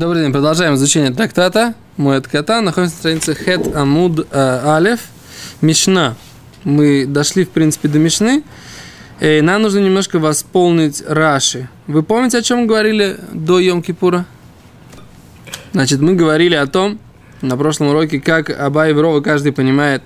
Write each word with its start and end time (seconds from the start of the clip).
Добрый 0.00 0.22
день, 0.22 0.32
продолжаем 0.32 0.76
изучение 0.76 1.10
трактата. 1.10 1.74
Мой 1.98 2.22
кота 2.22 2.62
находится 2.62 2.96
на 2.96 3.00
странице 3.00 3.34
Хет 3.34 3.76
Амуд 3.76 4.26
э, 4.30 4.74
Алев. 4.74 5.00
Мишна. 5.60 6.14
Мы 6.64 7.04
дошли, 7.04 7.44
в 7.44 7.50
принципе, 7.50 7.86
до 7.88 7.98
Мишны. 7.98 8.42
И 9.20 9.42
нам 9.42 9.60
нужно 9.60 9.80
немножко 9.80 10.18
восполнить 10.18 11.02
Раши. 11.06 11.68
Вы 11.86 12.02
помните, 12.02 12.38
о 12.38 12.42
чем 12.42 12.66
говорили 12.66 13.18
до 13.34 13.60
Йом-Кипура? 13.60 14.24
Значит, 15.74 16.00
мы 16.00 16.14
говорили 16.14 16.54
о 16.54 16.66
том, 16.66 16.98
на 17.42 17.58
прошлом 17.58 17.88
уроке, 17.88 18.22
как 18.22 18.48
Абай 18.48 18.92
и 18.92 18.94
Рова 18.94 19.20
каждый 19.20 19.52
понимает 19.52 20.02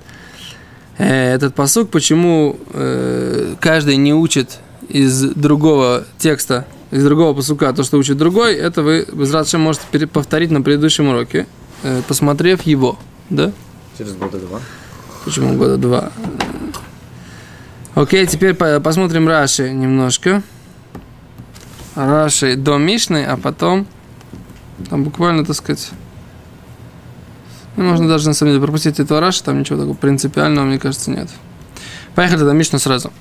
э, 0.99 1.35
этот 1.35 1.55
посук, 1.55 1.91
почему 1.91 2.59
э, 2.73 3.55
каждый 3.61 3.97
не 3.97 4.13
учит 4.13 4.59
из 4.89 5.21
другого 5.23 6.03
текста 6.19 6.67
из 6.95 7.03
другого 7.03 7.35
посука 7.35 7.73
то, 7.73 7.83
что 7.83 7.99
учит 7.99 8.17
другой, 8.17 8.55
это 8.55 8.83
вы 8.83 9.05
без 9.13 9.33
радшем 9.33 9.63
можете 9.63 10.07
повторить 10.07 10.53
на 10.53 10.63
предыдущем 10.63 11.09
уроке, 11.09 11.49
э, 11.83 12.03
посмотрев 12.07 12.63
его, 12.63 13.01
да? 13.31 13.51
Через 13.99 14.15
года 14.15 14.39
два. 14.39 14.61
Почему 15.25 15.57
года 15.57 15.77
два? 15.77 16.13
Окей, 17.97 18.25
теперь 18.29 18.55
посмотрим 18.55 19.27
Раши 19.27 19.71
немножко. 19.73 20.45
Раши 21.97 22.55
до 22.55 22.79
Мишны, 22.79 23.25
а 23.25 23.37
потом 23.39 23.89
там 24.89 25.03
буквально, 25.03 25.45
так 25.45 25.57
сказать, 25.57 25.91
ну, 27.77 27.87
можно 27.87 28.07
даже 28.07 28.29
на 28.29 28.35
самом 28.35 28.53
деле 28.53 28.63
пропустить 28.63 29.01
этого 29.01 29.19
Раши, 29.19 29.43
там 29.43 29.59
ничего 29.59 29.81
такого 29.81 29.97
принципиального, 29.97 30.65
мне 30.65 30.79
кажется, 30.79 31.11
нет. 31.11 31.29
Поехали 32.15 32.39
тогда 32.39 32.53
Мишну 32.53 32.79
сразу. 32.79 33.13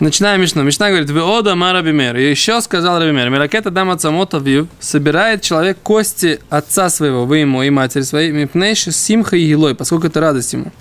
Начинаем 0.00 0.40
Мишну. 0.40 0.62
Мишна 0.62 0.88
говорит, 0.88 1.10
вы 1.10 1.20
ода 1.22 1.54
марабимер. 1.54 2.16
И 2.16 2.30
еще 2.30 2.62
сказал 2.62 2.98
Рабимер, 2.98 3.28
Миракета 3.28 3.70
дама 3.70 3.98
цамота 3.98 4.38
вив, 4.38 4.66
собирает 4.80 5.42
человек 5.42 5.76
кости 5.82 6.40
отца 6.48 6.88
своего, 6.88 7.26
вы 7.26 7.38
ему 7.38 7.62
и 7.62 7.68
матери 7.68 8.00
своей, 8.00 8.32
мипнейши 8.32 8.92
симха 8.92 9.36
и 9.36 9.46
гилой, 9.46 9.74
поскольку 9.74 10.06
это 10.06 10.20
радость 10.20 10.54
ему. 10.54 10.72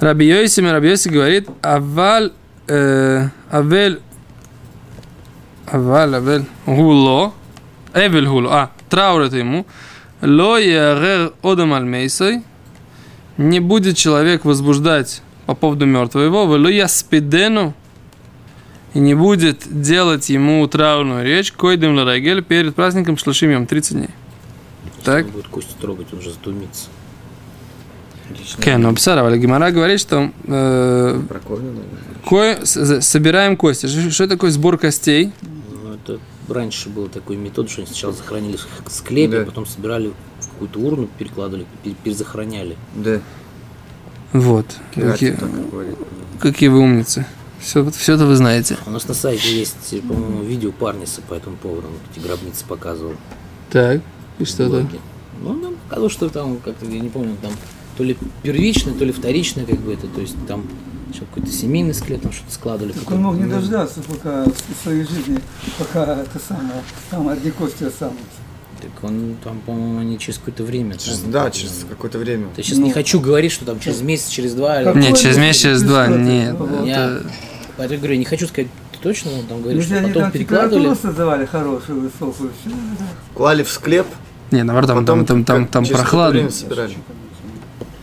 Раби 0.00 0.26
Йоси, 0.26 0.60
Раби 0.60 0.88
Йоси 0.88 1.08
говорит, 1.08 1.48
аваль, 1.62 2.32
э, 2.66 3.28
авель, 3.48 4.00
аваль, 5.66 6.16
авель, 6.16 6.46
гуло, 6.66 7.32
эвель 7.94 8.26
гуло, 8.26 8.48
а, 8.52 8.70
траур 8.88 9.22
это 9.22 9.36
ему, 9.36 9.66
ло 10.20 10.58
ярер 10.58 11.32
одам 11.44 11.74
альмейсой, 11.74 12.42
не 13.36 13.60
будет 13.60 13.96
человек 13.96 14.44
возбуждать 14.44 15.22
по 15.48 15.54
поводу 15.54 15.86
мертвого, 15.86 16.24
велу 16.24 16.68
я 16.68 16.88
спидену, 16.88 17.72
и 18.92 18.98
не 18.98 19.14
будет 19.14 19.62
делать 19.66 20.28
ему 20.28 20.66
траурную 20.68 21.24
речь, 21.24 21.52
койдем 21.52 21.96
ларагель 21.96 22.42
перед 22.42 22.74
праздником 22.74 23.16
шлашимем 23.16 23.66
30 23.66 23.96
дней. 23.96 24.10
Так? 25.04 25.24
Он 25.24 25.30
будет 25.30 25.48
кости 25.48 25.74
трогать, 25.80 26.08
он 26.12 26.20
же 26.20 26.32
задумится. 26.32 26.88
Кен, 28.60 28.82
но 28.82 28.92
Бсарава, 28.92 29.34
Гимара 29.38 29.70
говорит, 29.70 30.00
что 30.00 30.30
э, 30.44 31.22
кое, 32.28 32.62
собираем 32.66 33.56
кости. 33.56 33.86
Что 34.10 34.28
такое 34.28 34.50
сбор 34.50 34.76
костей? 34.76 35.32
Ну, 35.82 35.94
это 35.94 36.20
раньше 36.46 36.90
был 36.90 37.08
такой 37.08 37.36
метод, 37.36 37.70
что 37.70 37.80
они 37.80 37.86
сначала 37.86 38.12
захоронили 38.12 38.58
в 38.58 38.90
склепе, 38.90 39.38
да. 39.38 39.44
потом 39.46 39.64
собирали 39.64 40.12
в 40.40 40.48
какую-то 40.50 40.78
урну, 40.78 41.08
перекладывали, 41.16 41.64
перезахороняли. 42.04 42.76
Да. 42.94 43.22
Вот. 44.32 44.66
Какие, 44.94 45.36
какие 46.38 46.68
вы 46.68 46.80
умницы. 46.80 47.26
Все, 47.60 47.90
все 47.90 48.14
это 48.14 48.26
вы 48.26 48.36
знаете. 48.36 48.76
У 48.86 48.90
нас 48.90 49.08
на 49.08 49.14
сайте 49.14 49.52
есть, 49.56 50.00
по-моему, 50.02 50.42
видео 50.42 50.70
Парниса 50.70 51.22
по 51.22 51.34
этому 51.34 51.56
поводу. 51.56 51.88
Он 51.88 51.94
эти 52.10 52.24
гробницы 52.24 52.64
показывал. 52.64 53.14
Так, 53.70 54.00
и 54.38 54.44
что 54.44 54.68
то 54.70 54.86
Ну, 55.42 55.50
он 55.50 55.60
нам 55.60 55.74
показал, 55.88 56.08
что 56.08 56.28
там, 56.28 56.58
как-то, 56.58 56.86
я 56.86 57.00
не 57.00 57.08
помню, 57.08 57.36
там 57.42 57.52
то 57.96 58.04
ли 58.04 58.16
первичное, 58.42 58.94
то 58.94 59.04
ли 59.04 59.12
вторичное, 59.12 59.66
как 59.66 59.78
бы 59.80 59.92
это, 59.92 60.06
то 60.06 60.20
есть 60.20 60.36
там 60.46 60.64
еще 61.12 61.20
какой-то 61.20 61.50
семейный 61.50 61.94
склеп, 61.94 62.22
там 62.22 62.32
что-то 62.32 62.52
складывали. 62.52 62.92
Так 62.92 63.10
он 63.10 63.22
мог 63.22 63.36
не 63.36 63.46
дождаться, 63.46 64.00
пока 64.02 64.44
в 64.44 64.82
своей 64.82 65.04
жизни, 65.04 65.40
пока 65.78 66.22
это 66.22 66.38
самое, 66.38 66.82
там 67.10 67.28
одни 67.28 67.50
кости 67.50 67.84
останутся. 67.84 68.22
Так 68.80 68.90
он 69.02 69.36
там, 69.42 69.60
по-моему, 69.60 70.02
не 70.02 70.18
через 70.18 70.38
какое-то 70.38 70.62
время. 70.62 70.96
Через, 70.96 71.18
там, 71.20 71.30
да, 71.30 71.50
через 71.50 71.84
какое-то 71.88 72.18
время. 72.18 72.48
Я 72.56 72.62
сейчас 72.62 72.78
ну, 72.78 72.86
не 72.86 72.92
хочу 72.92 73.20
говорить, 73.20 73.52
что 73.52 73.64
там 73.64 73.80
через 73.80 74.00
месяц, 74.02 74.28
через 74.28 74.54
два. 74.54 74.82
Или... 74.82 74.98
Нет, 74.98 75.16
через 75.16 75.36
месяц, 75.36 75.62
через 75.62 75.82
два, 75.82 76.06
нет. 76.06 76.56
Я, 76.84 77.20
я 77.78 77.88
говорю, 77.88 78.14
не 78.16 78.24
хочу 78.24 78.46
сказать 78.46 78.68
точно, 79.02 79.32
он 79.32 79.46
там 79.46 79.62
говорит, 79.62 79.80
Если 79.80 79.94
что 79.94 79.98
они 80.00 80.08
потом 80.08 80.22
там 80.22 80.32
перекладывали. 80.32 80.94
создавали 80.94 81.46
хорошую, 81.46 82.00
высокую, 82.00 82.50
все. 82.60 82.74
Клали 83.34 83.62
в 83.62 83.70
склеп. 83.70 84.06
Не, 84.50 84.62
наоборот, 84.62 84.88
там, 84.88 84.98
потом, 84.98 85.24
там, 85.24 85.44
там, 85.44 85.66
там, 85.66 85.84
там 85.84 85.96
прохладно. 85.96 86.50
собирали. 86.50 86.94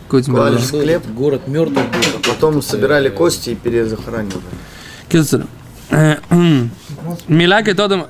Клали 0.08 0.56
в 0.56 0.64
склеп. 0.64 1.06
Город 1.08 1.48
мертвый 1.48 1.84
был. 1.84 2.00
А 2.16 2.28
потом 2.28 2.62
собирали 2.62 3.08
кости 3.08 3.50
и 3.50 3.54
перезахоранивали. 3.54 4.42
Кицер. 5.08 5.46
Миляки 7.28 7.74
тодом... 7.74 8.06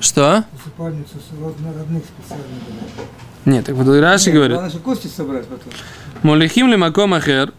Что? 0.00 0.44
Усыпальницу 0.76 1.16
родных 1.76 2.02
специально. 2.04 2.44
Нет, 3.44 3.66
так 3.66 3.74
вот 3.76 4.00
Раши 4.00 4.30
говорит. 4.32 4.56
Надо 4.56 4.70
же 4.70 4.78
кости 4.78 5.06
собрать 5.06 5.46
потом. 5.46 5.72
Молихим 6.22 6.68
ли 6.68 6.76
маком 6.76 7.14
ахер 7.14 7.52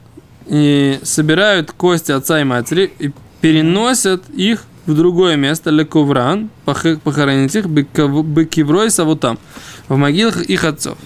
и 0.47 0.99
собирают 1.03 1.71
кости 1.71 2.11
отца 2.11 2.41
и 2.41 2.43
матери 2.43 2.91
и 2.99 3.11
переносят 3.41 4.29
их 4.29 4.65
в 4.85 4.95
другое 4.95 5.35
место, 5.35 5.69
лековран, 5.69 6.49
похоронить 6.65 7.55
их, 7.55 7.67
бекиврой 7.67 8.91
савутам, 8.91 9.39
в 9.87 9.95
могилах 9.95 10.41
их 10.41 10.63
отцов. 10.63 10.97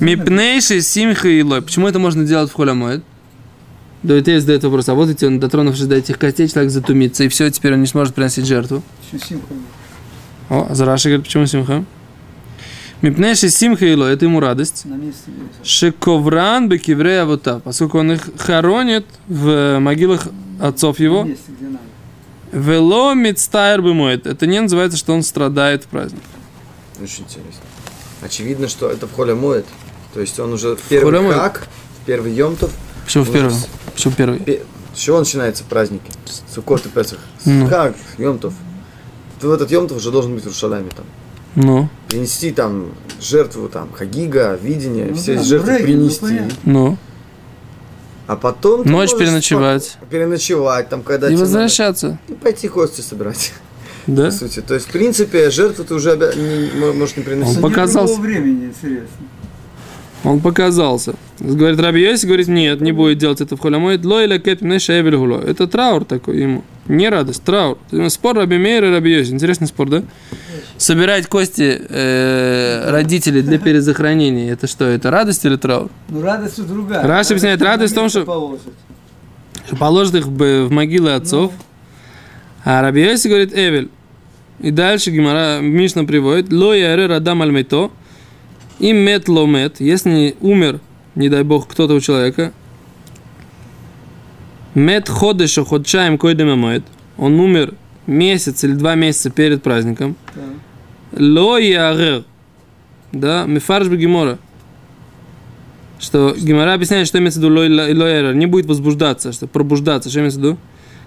Мипнейший 0.00 0.80
симха 0.80 1.28
и 1.28 1.42
лой. 1.42 1.62
Почему 1.62 1.86
это 1.86 1.98
можно 1.98 2.24
делать 2.24 2.50
в 2.50 2.54
холямоид? 2.54 3.04
Давайте 4.02 4.40
задает 4.40 4.62
вопрос, 4.62 4.88
а 4.88 4.94
вот 4.94 5.08
эти, 5.08 5.24
он 5.24 5.40
дотронувшись 5.40 5.86
до 5.86 5.96
этих 5.96 6.18
костей, 6.18 6.48
человек 6.48 6.70
затумится, 6.70 7.24
и 7.24 7.28
все, 7.28 7.50
теперь 7.50 7.74
он 7.74 7.80
не 7.80 7.86
сможет 7.86 8.14
приносить 8.14 8.46
жертву. 8.46 8.82
О, 10.48 10.68
а 10.70 10.74
Зараши 10.74 11.08
говорит, 11.08 11.26
почему 11.26 11.46
симха? 11.46 11.84
Мипнеши 13.02 13.48
симха 13.48 13.86
ило, 13.86 14.06
это 14.06 14.24
ему 14.24 14.40
радость. 14.40 14.84
Шековран 15.62 16.68
бекиврея 16.68 17.24
вота, 17.24 17.60
поскольку 17.62 17.98
он 17.98 18.12
их 18.12 18.28
хоронит 18.38 19.04
в 19.26 19.78
могилах 19.78 20.28
отцов 20.60 21.00
его. 21.00 21.28
Вело 22.50 23.14
мицтайр 23.14 23.82
бымоет. 23.82 24.26
Это 24.26 24.46
не 24.46 24.60
называется, 24.60 24.96
что 24.96 25.12
он 25.12 25.22
страдает 25.22 25.84
в 25.84 25.88
праздник. 25.88 26.22
Очень 27.00 27.24
интересно. 27.24 27.62
Очевидно, 28.22 28.68
что 28.68 28.90
это 28.90 29.06
в 29.06 29.12
холе 29.12 29.34
моет. 29.34 29.66
То 30.14 30.20
есть 30.20 30.38
он 30.40 30.52
уже 30.52 30.74
в 30.74 30.82
первый 30.82 31.32
хак, 31.32 31.68
в 32.02 32.06
первый 32.06 32.32
йомтов. 32.32 32.72
Почему 33.08 33.24
в 33.24 33.32
первый? 33.32 33.54
Почему 33.94 34.12
первый? 34.14 34.62
С 34.94 34.98
чего 34.98 35.18
начинаются 35.18 35.64
праздники? 35.64 36.12
Суккот 36.54 36.84
и 36.84 36.90
Песах. 36.90 37.18
Ну. 37.46 37.66
Как? 37.66 37.96
Йомтов. 38.18 38.52
Ты 39.40 39.48
в 39.48 39.50
этот 39.50 39.70
Йомтов 39.70 39.96
уже 39.96 40.10
должен 40.10 40.34
быть 40.34 40.44
в 40.44 40.48
Рушаламе 40.48 40.90
там. 40.94 41.06
Ну. 41.54 41.88
Принести 42.08 42.50
там 42.50 42.90
жертву, 43.18 43.70
там, 43.70 43.90
хагига, 43.94 44.58
видение, 44.60 45.06
ну, 45.06 45.14
все 45.14 45.36
да, 45.36 45.42
жертвы 45.42 45.78
регги, 45.78 45.84
принести. 45.84 46.40
Ну. 46.64 46.98
А 48.26 48.36
потом... 48.36 48.82
Ночь 48.84 49.16
переночевать. 49.16 49.96
Переночевать, 50.10 50.90
там, 50.90 51.02
когда... 51.02 51.30
И 51.30 51.36
возвращаться. 51.36 52.08
Надо, 52.08 52.20
и 52.28 52.34
пойти 52.34 52.68
кости 52.68 53.00
собирать. 53.00 53.54
Да? 54.06 54.26
По 54.26 54.30
сути. 54.30 54.60
То 54.60 54.72
есть, 54.72 54.86
в 54.86 54.90
принципе, 54.90 55.50
жертву 55.50 55.84
ты 55.84 55.94
уже 55.94 56.12
обя... 56.12 56.32
не, 56.34 56.92
можешь 56.92 57.16
не 57.16 57.22
приносить. 57.22 57.56
Он 57.56 57.62
показался. 57.62 58.18
времени, 58.18 58.66
интересно. 58.66 59.08
Он 60.24 60.40
показался. 60.40 61.14
Говорит, 61.38 61.78
Раби 61.80 62.02
Йоси 62.02 62.26
говорит, 62.26 62.48
нет, 62.48 62.80
не 62.80 62.90
будет 62.90 63.18
делать 63.18 63.40
это 63.40 63.56
в 63.56 63.60
холямой. 63.60 63.98
Ло 64.02 64.22
или 64.22 64.38
кепим 64.38 64.72
Это 64.72 65.66
траур 65.68 66.04
такой 66.04 66.40
ему. 66.40 66.64
Не 66.88 67.08
радость, 67.08 67.44
траур. 67.44 67.78
Спор 68.08 68.36
Раби 68.36 68.58
Мейр 68.58 68.84
и 68.84 68.90
Раби 68.90 69.12
Йоси. 69.12 69.30
Интересный 69.30 69.68
спор, 69.68 69.88
да? 69.88 70.02
Собирать 70.76 71.26
кости 71.28 71.80
э, 71.88 72.90
родителей 72.90 73.42
для 73.42 73.58
перезахоронения, 73.58 74.52
это 74.52 74.66
что, 74.66 74.84
это 74.84 75.10
радость 75.10 75.44
или 75.44 75.56
траур? 75.56 75.90
Ну, 76.08 76.22
радость 76.22 76.64
другая. 76.66 77.06
Раши 77.06 77.30
объясняет, 77.30 77.60
радость 77.62 77.92
в 77.92 77.96
том, 77.96 78.08
что 78.08 78.24
положит, 78.24 78.62
положит 79.78 80.14
их 80.14 80.26
в, 80.26 80.68
могилы 80.70 81.14
отцов. 81.14 81.52
А 82.64 82.82
Раби 82.82 83.02
Йоси 83.02 83.28
говорит, 83.28 83.52
Эвель. 83.52 83.90
И 84.60 84.72
дальше 84.72 85.10
Гимара 85.10 85.60
Мишна 85.60 86.04
приводит, 86.04 86.52
Ло 86.52 86.74
яре 86.74 87.06
радам 87.06 87.42
альмейто, 87.42 87.90
и 88.78 88.92
мет 88.92 89.28
ломет, 89.28 89.80
если 89.80 90.36
умер, 90.40 90.80
не 91.14 91.28
дай 91.28 91.42
бог, 91.42 91.68
кто-то 91.68 91.94
у 91.94 92.00
человека, 92.00 92.52
мет 94.74 95.08
ходеша 95.08 95.64
ходчаем 95.64 96.18
койдем 96.18 96.58
моет, 96.58 96.84
он 97.16 97.38
умер 97.40 97.74
месяц 98.06 98.64
или 98.64 98.72
два 98.72 98.94
месяца 98.94 99.30
перед 99.30 99.62
праздником, 99.62 100.16
ло 101.12 101.58
ярер, 101.58 102.24
да, 103.12 103.44
мифарш 103.46 103.88
гемора, 103.88 104.38
что 105.98 106.34
Гимара 106.38 106.74
объясняет, 106.74 107.06
что 107.06 107.18
имеется 107.18 107.40
в 107.40 107.42
виду 107.42 107.54
ло 107.54 108.08
ярер, 108.08 108.34
не 108.34 108.46
будет 108.46 108.66
возбуждаться, 108.66 109.32
что 109.32 109.46
пробуждаться, 109.46 110.10
что 110.10 110.20
имеется 110.20 110.38
в 110.38 110.42
виду? 110.42 110.58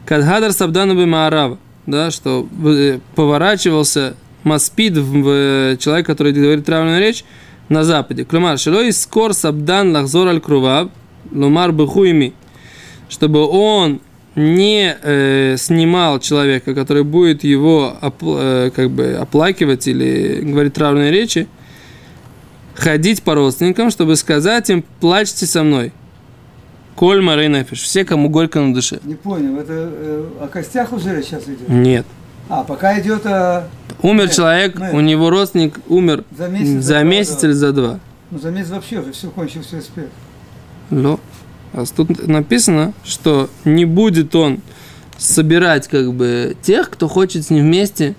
Кадхадар 0.05 0.51
сабдану 0.51 1.05
маарава, 1.05 1.57
да, 1.85 2.11
что 2.11 2.47
э, 2.65 2.99
поворачивался 3.15 4.15
маспид 4.43 4.97
в 4.97 5.29
э, 5.29 5.77
человек, 5.79 6.05
который 6.05 6.33
говорит 6.33 6.65
травную 6.65 6.99
речь, 6.99 7.23
на 7.71 7.83
западе. 7.83 8.25
Клюмар, 8.25 8.59
шилой 8.59 8.91
скор 8.91 9.33
сабдан 9.33 9.93
лахзор 9.93 10.27
аль 10.27 10.41
круваб, 10.41 10.91
лумар 11.31 11.71
бахуими, 11.71 12.33
чтобы 13.09 13.47
он 13.47 14.01
не 14.35 14.95
э, 15.01 15.55
снимал 15.57 16.19
человека, 16.19 16.73
который 16.75 17.03
будет 17.03 17.43
его 17.43 17.97
опл- 18.01 18.37
э, 18.39 18.71
как 18.71 18.91
бы 18.91 19.13
оплакивать 19.13 19.87
или 19.87 20.41
говорить 20.41 20.73
травные 20.73 21.11
речи, 21.11 21.47
ходить 22.75 23.23
по 23.23 23.35
родственникам, 23.35 23.89
чтобы 23.89 24.15
сказать 24.15 24.69
им, 24.69 24.83
плачьте 24.99 25.45
со 25.45 25.63
мной. 25.63 25.91
Коль 26.95 27.21
Марей 27.21 27.47
Нефиш. 27.47 27.81
Все, 27.81 28.03
кому 28.05 28.29
горько 28.29 28.59
на 28.59 28.73
душе. 28.73 28.99
Не 29.03 29.15
понял, 29.15 29.57
это 29.57 29.73
э, 29.73 30.29
о 30.41 30.47
костях 30.47 30.91
уже 30.91 31.23
сейчас 31.23 31.45
идет? 31.45 31.69
Нет. 31.69 32.05
А, 32.53 32.65
пока 32.65 32.99
идет 32.99 33.25
а, 33.25 33.69
Умер 34.01 34.25
Нет, 34.25 34.33
человек, 34.33 34.77
нет. 34.77 34.93
у 34.93 34.99
него 34.99 35.29
родственник 35.29 35.79
умер 35.87 36.25
за 36.37 36.49
месяц. 36.49 36.83
за 36.83 36.93
два, 36.95 37.03
месяц 37.03 37.37
да. 37.39 37.47
или 37.47 37.53
за 37.53 37.71
два. 37.71 37.99
Ну, 38.29 38.39
за 38.39 38.51
месяц 38.51 38.71
вообще 38.71 38.99
уже 38.99 39.13
все 39.13 39.29
кончил, 39.29 39.61
все 39.61 39.77
успел. 39.77 40.07
Но. 40.89 41.17
А 41.71 41.85
тут 41.85 42.27
написано, 42.27 42.91
что 43.05 43.49
не 43.63 43.85
будет 43.85 44.35
он 44.35 44.59
собирать 45.17 45.87
как 45.87 46.13
бы 46.13 46.57
тех, 46.61 46.89
кто 46.89 47.07
хочет 47.07 47.45
с 47.45 47.51
ним 47.51 47.63
вместе 47.67 48.15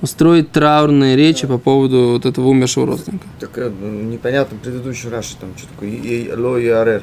устроить 0.00 0.52
траурные 0.52 1.16
речи 1.16 1.48
по 1.48 1.58
поводу 1.58 2.10
вот 2.12 2.24
этого 2.24 2.46
умершего 2.46 2.86
родственника. 2.86 3.26
Так 3.40 3.58
э, 3.58 3.68
ну, 3.68 4.02
непонятно 4.02 4.56
предыдущий 4.62 5.08
Раши 5.10 5.34
там 5.40 5.48
что 5.56 5.66
такое. 5.68 5.88
И- 5.88 6.26
и- 6.26 6.32
Ло 6.32 6.56
и 6.56 6.68
арер. 6.68 7.02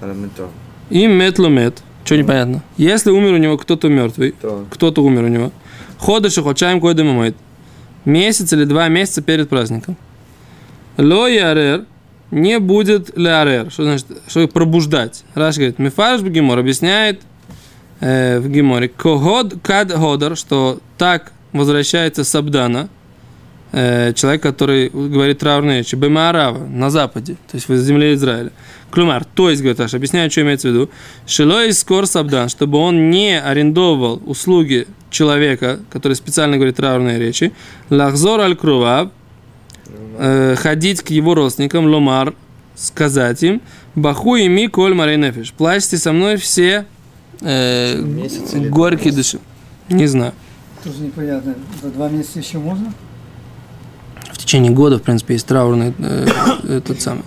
Араментор. 0.00 0.48
И 0.88 1.06
метлумет. 1.06 1.82
Что 2.08 2.16
непонятно? 2.16 2.62
Если 2.78 3.10
умер 3.10 3.34
у 3.34 3.36
него 3.36 3.58
кто-то 3.58 3.90
мертвый, 3.90 4.34
То. 4.40 4.64
кто-то 4.70 5.04
умер 5.04 5.24
у 5.24 5.28
него, 5.28 5.52
ходыш 5.98 6.38
и 6.38 6.40
хочаем 6.40 6.80
койда 6.80 7.04
мамает. 7.04 7.36
Месяц 8.06 8.50
или 8.54 8.64
два 8.64 8.88
месяца 8.88 9.20
перед 9.20 9.50
праздником. 9.50 9.94
Ло 10.96 11.28
и 11.28 11.36
арер 11.36 11.84
не 12.30 12.60
будет 12.60 13.14
лярер. 13.14 13.70
Что 13.70 13.82
значит? 13.82 14.06
Что 14.26 14.48
пробуждать? 14.48 15.22
Раш 15.34 15.56
говорит, 15.56 15.78
Мифарш 15.78 16.22
Бегемор 16.22 16.58
объясняет 16.58 17.20
э, 18.00 18.38
в 18.38 18.48
Геморе, 18.48 18.88
Когод 18.88 19.56
кад 19.62 19.92
ходар, 19.92 20.34
что 20.34 20.78
так 20.96 21.32
возвращается 21.52 22.24
Сабдана, 22.24 22.88
э, 23.72 24.12
человек, 24.14 24.42
который 24.42 24.88
говорит 24.88 25.38
траурные 25.38 25.78
речи, 25.78 25.94
Бемаарава, 25.94 26.66
на 26.66 26.90
западе, 26.90 27.34
то 27.50 27.56
есть 27.56 27.68
в 27.68 27.76
земле 27.76 28.14
Израиля. 28.14 28.50
Клюмар, 28.90 29.24
то 29.24 29.50
есть, 29.50 29.60
говорит 29.60 29.80
Раш, 29.80 29.94
объясняю, 29.94 30.30
что 30.30 30.40
имеется 30.40 30.68
в 30.68 30.70
виду. 30.72 30.90
Шилой 31.26 31.72
скор 31.72 32.06
Сабдан, 32.06 32.48
чтобы 32.48 32.78
он 32.78 33.10
не 33.10 33.38
арендовал 33.38 34.22
услуги 34.24 34.86
человека, 35.10 35.80
который 35.90 36.14
специально 36.14 36.56
говорит 36.56 36.76
траурные 36.76 37.18
речи, 37.18 37.52
Лахзор 37.90 38.40
аль 38.40 38.56
круваб, 38.56 39.12
э, 40.18 40.54
ходить 40.56 41.02
к 41.02 41.10
его 41.10 41.34
родственникам, 41.34 41.86
ломар, 41.86 42.34
сказать 42.76 43.42
им, 43.42 43.60
баху 43.94 44.36
и 44.36 44.48
ми 44.48 44.68
коль 44.68 44.94
марей 44.94 45.16
нефиш. 45.16 45.52
Плачьте 45.52 45.98
со 45.98 46.12
мной 46.12 46.36
все 46.36 46.86
э, 47.40 48.00
горькие 48.70 49.12
души. 49.12 49.38
Не 49.88 50.06
знаю. 50.06 50.32
Тоже 50.84 51.00
непонятно. 51.00 51.54
За 51.82 51.90
два 51.90 52.08
месяца 52.08 52.38
еще 52.38 52.58
можно? 52.58 52.92
В 54.38 54.42
течение 54.42 54.72
года, 54.72 54.98
в 54.98 55.02
принципе, 55.02 55.34
есть 55.34 55.46
траурный 55.46 55.92
э, 55.98 56.26
этот 56.68 57.02
самый. 57.02 57.24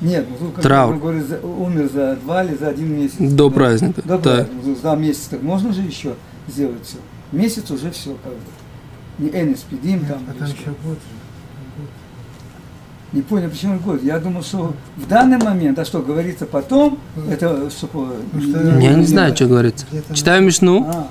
Нет, 0.00 0.26
ну 0.40 0.50
Траур. 0.62 0.94
он 0.94 1.00
говорит, 1.00 1.26
за- 1.26 1.40
умер 1.40 1.88
за 1.92 2.16
два 2.16 2.42
или 2.44 2.56
за 2.56 2.68
один 2.68 2.92
месяц. 2.98 3.16
До 3.18 3.48
Да. 3.48 3.54
праздника. 3.54 4.02
До 4.02 4.18
Да. 4.18 4.22
праздника. 4.34 4.50
Ну, 4.64 4.74
За 4.74 4.80
два 4.80 4.96
месяца 4.96 5.30
так 5.30 5.42
можно 5.42 5.72
же 5.72 5.82
еще 5.82 6.14
сделать 6.48 6.84
все. 6.84 6.96
Месяц 7.32 7.70
уже 7.70 7.90
все 7.90 8.16
как 8.22 8.32
бы. 8.32 8.38
Не 9.18 9.28
энеспидим 9.28 10.04
там. 10.06 10.18
А 10.28 10.32
там 10.38 10.48
что. 10.48 10.56
еще 10.56 10.70
год 10.84 10.94
же. 10.94 11.16
Не 13.12 13.22
понял, 13.22 13.50
почему 13.50 13.78
год. 13.80 14.02
Я 14.04 14.18
думал, 14.20 14.42
что 14.42 14.72
в 14.96 15.06
данный 15.08 15.36
момент, 15.38 15.78
а 15.80 15.84
что 15.84 16.00
говорится 16.00 16.46
потом, 16.46 16.98
это 17.28 17.68
чтобы... 17.70 18.16
Ну, 18.32 18.40
что 18.40 18.78
Я 18.78 18.94
не 18.94 19.04
знаю, 19.04 19.34
что 19.34 19.46
говорится. 19.46 19.84
Читаю 20.14 20.42
Мишну. 20.44 20.86
А, 20.88 21.08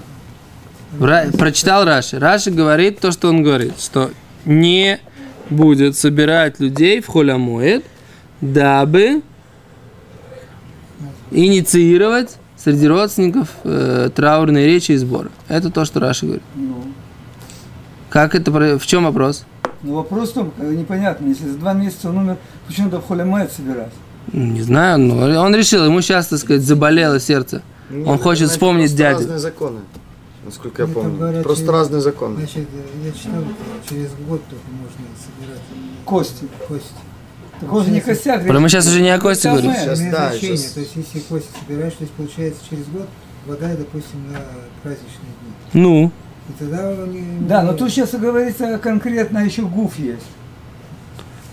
Ра- 0.99 1.37
прочитал 1.37 1.83
Раши. 1.85 2.17
Раши 2.17 2.51
говорит 2.51 2.99
то, 3.01 3.11
что 3.11 3.27
он 3.29 3.43
говорит, 3.43 3.79
что 3.79 4.11
не 4.45 4.99
будет 5.49 5.97
собирать 5.97 6.59
людей 6.59 7.01
в 7.01 7.07
холямоед, 7.07 7.83
дабы 8.41 9.21
инициировать 11.31 12.37
среди 12.57 12.87
родственников 12.87 13.49
э, 13.63 14.09
траурные 14.13 14.65
речи 14.65 14.91
и 14.93 14.97
сборы. 14.97 15.29
Это 15.47 15.69
то, 15.69 15.85
что 15.85 15.99
Раши 15.99 16.25
говорит. 16.25 16.43
ну, 16.55 16.83
Как 18.09 18.35
это, 18.35 18.51
про- 18.51 18.77
в 18.77 18.85
чем 18.85 19.03
вопрос? 19.05 19.45
ну 19.81 19.95
вопрос 19.95 20.31
в 20.31 20.33
том, 20.33 20.51
э, 20.59 20.73
непонятно, 20.73 21.27
если 21.27 21.47
за 21.47 21.57
два 21.57 21.73
месяца 21.73 22.09
он 22.09 22.17
умер, 22.17 22.37
почему 22.67 22.89
до 22.89 22.99
холемает 23.01 23.51
собирать? 23.51 23.91
Не 24.33 24.61
знаю, 24.61 24.99
но 24.99 25.41
он 25.41 25.55
решил, 25.55 25.85
ему 25.85 26.01
сейчас, 26.01 26.27
так 26.27 26.39
сказать, 26.39 26.61
заболело 26.61 27.19
сердце. 27.19 27.61
Нет, 27.89 28.05
Он 28.07 28.17
хочет 28.19 28.39
значит, 28.39 28.51
вспомнить 28.51 28.95
дядю. 28.95 29.19
разные 29.19 29.39
законы. 29.39 29.79
Насколько 30.49 30.81
я 30.81 30.85
Они 30.85 30.93
там 30.95 31.03
помню. 31.03 31.17
говорят, 31.19 31.43
Просто 31.43 31.63
через- 31.63 31.73
разные 31.75 32.01
законы. 32.01 32.35
Значит, 32.37 32.67
я 33.05 33.11
читал, 33.11 33.43
через 33.87 34.09
год 34.27 34.41
только 34.49 34.65
можно 34.71 35.05
собирать 35.23 35.61
Кости. 36.05 36.47
кости. 36.67 36.87
Так 37.59 37.71
он 37.73 37.85
же 37.85 37.91
не 37.91 38.01
костяк. 38.01 38.47
Про- 38.47 38.59
мы 38.59 38.67
сейчас 38.69 38.87
уже 38.87 39.01
не 39.01 39.09
о 39.09 39.19
кости 39.19 39.47
говорим. 39.47 39.73
Сейчас, 39.73 39.99
да, 39.99 40.29
значение, 40.29 40.57
сейчас- 40.57 40.71
то 40.71 40.79
есть 40.79 40.95
если 40.95 41.19
кости 41.19 41.49
собираешь, 41.59 41.93
то 41.93 42.03
есть 42.03 42.13
получается 42.13 42.61
через 42.69 42.85
год 42.87 43.07
вода, 43.45 43.67
допустим, 43.77 44.31
на 44.31 44.39
праздничные 44.81 45.31
дни. 45.41 45.81
Ну, 45.81 46.11
И 46.49 46.51
тогда 46.57 46.89
они... 46.89 47.23
Да, 47.47 47.61
но 47.61 47.73
тут 47.73 47.91
сейчас 47.91 48.11
говорится 48.15 48.79
конкретно 48.79 49.39
еще 49.45 49.61
гуф 49.63 49.99
есть. 49.99 50.25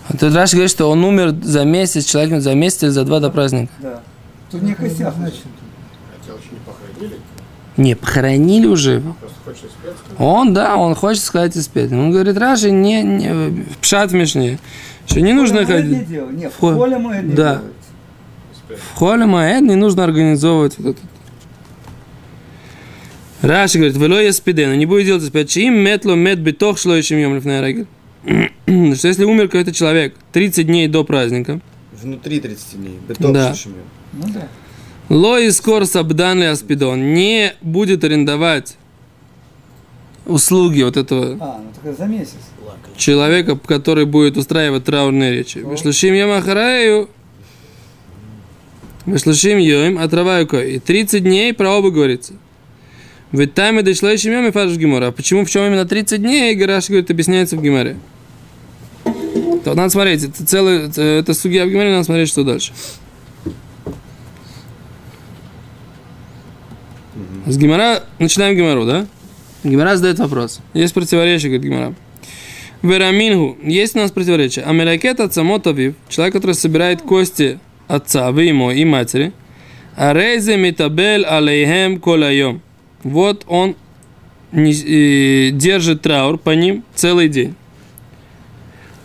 а 0.09 0.17
тут 0.17 0.33
Раши 0.33 0.55
говорит, 0.55 0.71
что 0.71 0.89
он 0.89 1.03
умер 1.03 1.35
за 1.43 1.65
месяц, 1.65 2.05
человек 2.05 2.31
умер 2.31 2.41
за 2.41 2.55
месяц 2.55 2.81
или 2.83 2.89
за 2.89 3.03
два 3.03 3.19
до 3.19 3.29
праздника. 3.29 3.71
Да. 3.79 4.01
Тут 4.49 4.63
не 4.63 4.73
костяк. 4.73 5.13
Значит, 5.15 5.43
Не, 7.77 7.95
похоронили 7.95 8.65
уже. 8.65 9.03
Он, 10.17 10.53
да, 10.53 10.77
он 10.77 10.95
хочет 10.95 11.23
сказать 11.23 11.55
и 11.55 11.61
спеть. 11.61 11.91
Он 11.91 12.11
говорит, 12.11 12.37
Раши, 12.37 12.71
не, 12.71 13.03
не 13.03 13.65
пшат 13.81 14.11
в 14.11 14.15
Мишне, 14.15 14.57
что 15.05 15.21
не 15.21 15.33
нужно 15.33 15.59
Не 15.59 15.65
ходить. 15.65 16.09
делал. 16.09 16.29
Нет, 16.31 16.51
в 16.51 16.59
Хо- 16.59 16.73
холе 16.73 16.97
мы 16.97 17.17
не 17.21 17.33
Да. 17.35 17.61
В 18.69 18.95
холе 18.97 19.25
Маэд 19.25 19.61
не 19.61 19.75
нужно 19.75 20.03
организовывать 20.03 20.77
вот 20.77 20.97
это. 20.97 20.99
Раши 23.41 23.77
говорит, 23.77 23.95
вело 23.95 24.19
я 24.19 24.33
спидену, 24.33 24.75
не 24.75 24.85
будет 24.85 25.05
делать 25.05 25.23
спять. 25.23 25.49
Чим 25.49 25.75
метло 25.75 26.15
мет 26.15 26.39
битох 26.39 26.77
шло 26.79 26.95
еще 26.95 27.15
регель. 27.15 27.87
Что 28.97 29.07
если 29.07 29.23
умер 29.23 29.45
какой-то 29.47 29.71
человек 29.73 30.15
30 30.33 30.65
дней 30.65 30.87
до 30.87 31.03
праздника, 31.03 31.59
Внутри 31.93 32.39
30 32.39 32.77
дней. 32.77 32.99
Беток 33.07 33.33
Да. 33.33 33.53
Ну 34.13 34.23
да. 34.33 34.47
Ло 35.09 35.39
и 35.39 35.51
скор 35.51 35.85
сабдан 35.85 36.43
аспидон 36.43 37.13
не 37.13 37.53
будет 37.61 38.03
арендовать 38.03 38.75
услуги 40.25 40.83
вот 40.83 40.97
этого 40.97 41.37
А, 41.39 41.61
ну 41.83 41.95
за 41.95 42.05
месяц. 42.05 42.35
человека, 42.97 43.57
который 43.57 44.05
будет 44.05 44.35
устраивать 44.35 44.83
траурные 44.83 45.31
речи. 45.31 45.59
Вышлышим 45.59 46.13
я 46.13 46.27
махараю, 46.27 47.09
вышлышим 49.05 49.57
йоим, 49.57 49.97
отрываю 49.97 50.45
кой. 50.45 50.73
И 50.73 50.79
30 50.79 51.23
дней 51.23 51.53
про 51.53 51.77
оба 51.77 51.89
говорится. 51.89 52.33
Ведь 53.31 53.53
там 53.53 53.79
и 53.79 53.83
дошло 53.83 54.09
еще 54.09 54.47
и 54.47 54.51
фарш 54.51 54.73
гемора. 54.73 55.07
А 55.07 55.11
почему, 55.11 55.45
в 55.45 55.49
чем 55.49 55.65
именно 55.65 55.85
30 55.85 56.21
дней, 56.21 56.55
Гараш 56.55 56.87
говорит, 56.87 57.11
объясняется 57.11 57.57
в 57.57 57.61
геморе. 57.61 57.97
То 59.63 59.73
надо 59.73 59.89
смотреть, 59.89 60.23
это 60.23 60.45
целый, 60.45 60.89
это, 60.89 61.33
судья 61.33 61.65
в 61.65 61.69
геморе, 61.69 61.91
надо 61.91 62.05
смотреть, 62.05 62.29
что 62.29 62.43
дальше. 62.43 62.71
С 67.47 67.57
Гемора, 67.57 68.03
начинаем 68.19 68.57
Гемору, 68.57 68.85
да? 68.85 69.07
Гемора 69.63 69.95
задает 69.95 70.19
вопрос. 70.19 70.59
Есть 70.73 70.93
противоречие, 70.93 71.49
говорит 71.49 71.65
Гемора. 71.65 71.93
Верамингу. 72.81 73.57
Есть 73.63 73.95
у 73.95 73.99
нас 73.99 74.11
противоречие. 74.11 74.65
Амелякет 74.65 75.21
от 75.21 75.33
самотовив, 75.33 75.95
человек, 76.09 76.33
который 76.35 76.55
собирает 76.55 77.01
кости 77.01 77.57
отца, 77.87 78.31
вы 78.31 78.43
ему 78.43 78.71
и 78.71 78.83
матери. 78.83 79.31
Арейзе 79.95 80.57
митабель 80.57 81.23
алейхем 81.23 82.01
колайом. 82.01 82.61
Вот 83.03 83.45
он 83.47 83.77
держит 84.51 86.01
траур 86.01 86.37
по 86.37 86.49
ним 86.49 86.83
целый 86.95 87.29
день. 87.29 87.55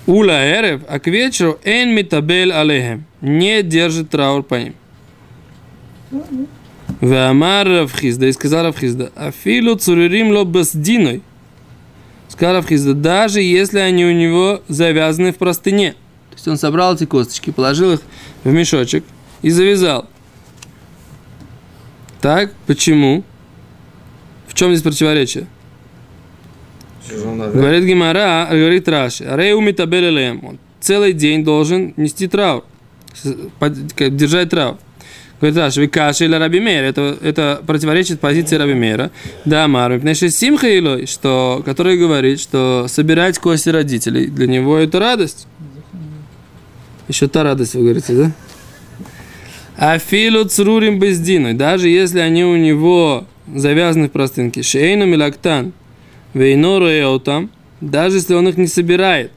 Ула 0.06 0.44
эрев, 0.44 0.82
а 0.88 0.99
к 0.99 1.06
вечеру 1.06 1.61
эн 1.62 1.94
митабель 1.94 2.52
алейхем. 2.52 3.04
Не 3.20 3.62
держит 3.62 4.11
траур 4.11 4.42
по 4.42 4.56
ним. 4.56 4.75
Вамар 7.02 7.66
Равхизда, 7.66 8.28
и 8.28 8.32
сказал 8.32 8.64
Равхизда, 8.66 9.11
Афилу 9.16 9.75
цуририм 9.75 10.30
ло 10.30 10.44
басдиной. 10.44 11.21
Сказал 12.28 12.54
Равхизда, 12.59 12.94
даже 12.94 13.42
если 13.42 13.80
они 13.80 14.04
у 14.04 14.12
него 14.12 14.62
завязаны 14.68 15.32
в 15.32 15.37
простыне. 15.37 15.94
То 16.30 16.37
есть 16.37 16.47
он 16.47 16.56
собрал 16.56 16.94
эти 16.94 17.04
косточки, 17.04 17.50
положил 17.50 17.94
их 17.94 18.02
в 18.44 18.52
мешочек 18.52 19.04
и 19.42 19.50
завязал. 19.50 20.09
Так, 22.21 22.52
почему? 22.68 23.25
В 24.47 24.54
чем 24.54 24.71
здесь 24.71 24.82
противоречие? 24.82 25.49
Говорит 27.11 27.85
Гимара, 27.85 28.47
говорит 28.49 28.88
Раши, 28.88 29.25
Арей 29.25 29.54
умитабель 29.54 30.04
элем. 30.04 30.44
Он 30.44 30.59
целый 30.78 31.14
день 31.14 31.42
должен 31.42 31.94
нести 31.97 32.28
траур, 32.28 32.64
держать 33.61 34.50
траур. 34.50 34.78
Говорит 35.42 35.76
вы 35.76 35.88
каши 35.88 36.26
или 36.26 36.37
Раби 36.37 36.61
Мейр. 36.61 36.84
Это, 36.84 37.18
это 37.20 37.61
противоречит 37.66 38.20
позиции 38.20 38.54
Раби 38.54 38.75
Мейра. 38.75 39.11
Да. 39.44 39.66
Потому 39.66 40.14
что 40.14 40.30
Симха 40.30 40.68
Илой, 40.68 41.06
что, 41.06 41.62
который 41.64 41.99
говорит, 41.99 42.38
что 42.38 42.87
собирать 42.88 43.40
кости 43.40 43.68
родителей, 43.68 44.26
для 44.26 44.46
него 44.46 44.78
это 44.78 45.00
радость. 45.00 45.49
Еще 47.08 47.26
та 47.26 47.42
радость, 47.42 47.75
вы 47.75 47.82
говорите, 47.82 48.14
да? 48.14 48.32
Афилу 49.76 50.44
црурим 50.44 51.00
бездиной. 51.00 51.54
Даже 51.54 51.88
если 51.88 52.20
они 52.20 52.44
у 52.44 52.56
него 52.56 53.26
завязаны 53.52 54.08
в 54.08 54.12
простынке. 54.12 54.62
Шейну 54.62 55.06
милактан. 55.06 55.72
Вейнору 56.34 56.87
эотам. 56.87 57.50
Даже 57.80 58.18
если 58.18 58.34
он 58.34 58.46
их 58.46 58.56
не 58.56 58.68
собирает 58.68 59.32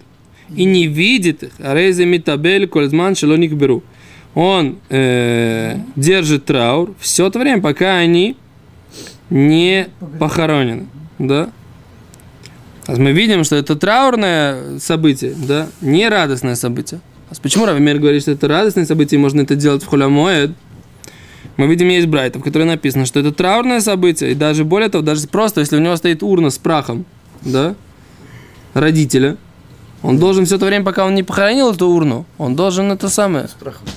и 0.55 0.65
не 0.65 0.85
видит 0.85 1.41
их. 1.41 1.53
Арейзе 1.57 2.05
митабель 2.05 2.67
кользман 2.67 3.15
шелоник 3.15 3.53
беру. 3.53 3.81
Он 4.36 4.77
э, 4.89 5.77
держит 5.96 6.46
траур 6.46 6.94
все 7.00 7.30
то 7.30 7.39
время, 7.39 7.62
пока 7.62 7.98
они 7.98 8.38
не 9.30 9.88
похоронены. 10.20 10.88
Да? 11.18 11.50
Мы 12.88 13.13
видим, 13.13 13.44
что 13.44 13.56
это 13.56 13.75
траурное 13.75 14.77
событие, 14.80 15.34
да, 15.36 15.68
не 15.82 16.08
радостное 16.08 16.56
событие. 16.56 17.00
А 17.30 17.34
почему 17.42 17.65
Равимер 17.65 17.98
говорит, 17.98 18.22
что 18.22 18.32
это 18.32 18.48
радостное 18.48 18.86
событие, 18.86 19.18
и 19.18 19.22
можно 19.22 19.42
это 19.42 19.56
делать 19.56 19.84
в 19.84 19.88
хулямоэд? 19.88 20.51
Мы 21.58 21.68
видим, 21.68 21.88
есть 21.88 22.08
Брайтов, 22.08 22.42
в 22.42 22.46
которой 22.46 22.63
написано, 22.63 23.06
что 23.06 23.20
это 23.22 23.32
траурное 23.32 23.80
событие, 23.80 24.32
и 24.32 24.36
даже 24.36 24.65
более 24.65 24.89
того, 24.89 25.04
даже 25.04 25.27
просто, 25.27 25.62
если 25.62 25.77
у 25.77 25.80
него 25.80 25.96
стоит 25.96 26.22
урна 26.22 26.50
с 26.50 26.58
прахом, 26.58 27.06
да, 27.42 27.75
родителя, 28.74 29.38
он 30.04 30.20
должен 30.20 30.46
все 30.46 30.60
то 30.60 30.65
время, 30.65 30.84
пока 30.84 31.06
он 31.06 31.15
не 31.15 31.24
похоронил 31.24 31.72
эту 31.72 31.88
урну, 31.88 32.25
он 32.38 32.56
должен 32.56 32.92
это 32.92 33.10
самое, 33.10 33.48
С 33.48 33.51
прахом, 33.51 33.88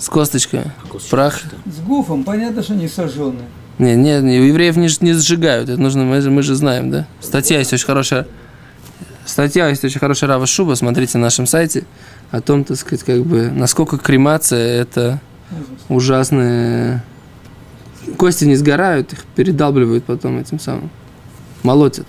с 0.00 0.08
косточкой. 0.08 0.64
Косточка 0.88 1.10
прах. 1.10 1.36
что? 1.38 1.56
С 1.70 1.80
гуфом, 1.80 2.24
понятно, 2.24 2.62
что 2.62 2.74
не 2.74 2.88
сожженные. 2.88 3.46
Не, 3.78 3.94
не, 3.96 4.20
не, 4.20 4.46
евреев 4.48 4.76
не, 4.76 4.88
ж- 4.88 5.00
не 5.00 5.12
сжигают, 5.12 5.68
это 5.68 5.80
нужно, 5.80 6.04
мы 6.04 6.20
же, 6.20 6.30
мы 6.30 6.42
же 6.42 6.54
знаем, 6.54 6.90
да? 6.90 7.06
Статья 7.20 7.58
есть 7.58 7.72
очень 7.72 7.86
хорошая, 7.86 8.26
статья 9.24 9.68
есть 9.68 9.84
очень 9.84 10.00
хорошая 10.00 10.28
Рава 10.28 10.46
Шуба, 10.46 10.74
смотрите 10.74 11.16
на 11.16 11.24
нашем 11.24 11.46
сайте, 11.46 11.84
о 12.30 12.40
том, 12.40 12.64
так 12.64 12.76
сказать, 12.76 13.04
как 13.04 13.22
бы, 13.22 13.50
насколько 13.50 13.96
кремация 13.98 14.82
это 14.82 15.20
ужасные... 15.88 17.02
Кости 18.16 18.44
не 18.44 18.56
сгорают, 18.56 19.12
их 19.12 19.24
передалбливают 19.36 20.04
потом 20.04 20.38
этим 20.38 20.58
самым. 20.58 20.90
Молотят. 21.62 22.06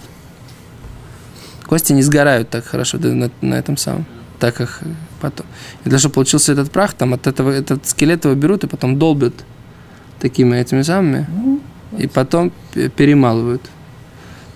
Кости 1.68 1.94
не 1.94 2.02
сгорают 2.02 2.50
так 2.50 2.66
хорошо 2.66 2.98
да, 2.98 3.10
на, 3.10 3.30
на 3.42 3.56
этом 3.56 3.78
самом. 3.78 4.06
Так 4.40 4.56
как 4.56 4.82
потом. 5.22 5.46
И 5.82 5.84
для 5.84 5.92
того, 5.92 6.00
чтобы 6.00 6.14
получился 6.16 6.52
этот 6.52 6.72
прах, 6.72 6.94
там 6.94 7.14
от 7.14 7.28
этого, 7.28 7.52
этот 7.52 7.88
скелет 7.88 8.26
его 8.26 8.36
берут 8.36 8.64
и 8.64 8.68
потом 8.68 9.00
долбят 9.00 9.34
такими 10.20 10.58
этими 10.58 10.82
самыми. 10.82 11.28
И 11.98 12.08
потом 12.08 12.52
перемалывают. 12.74 13.62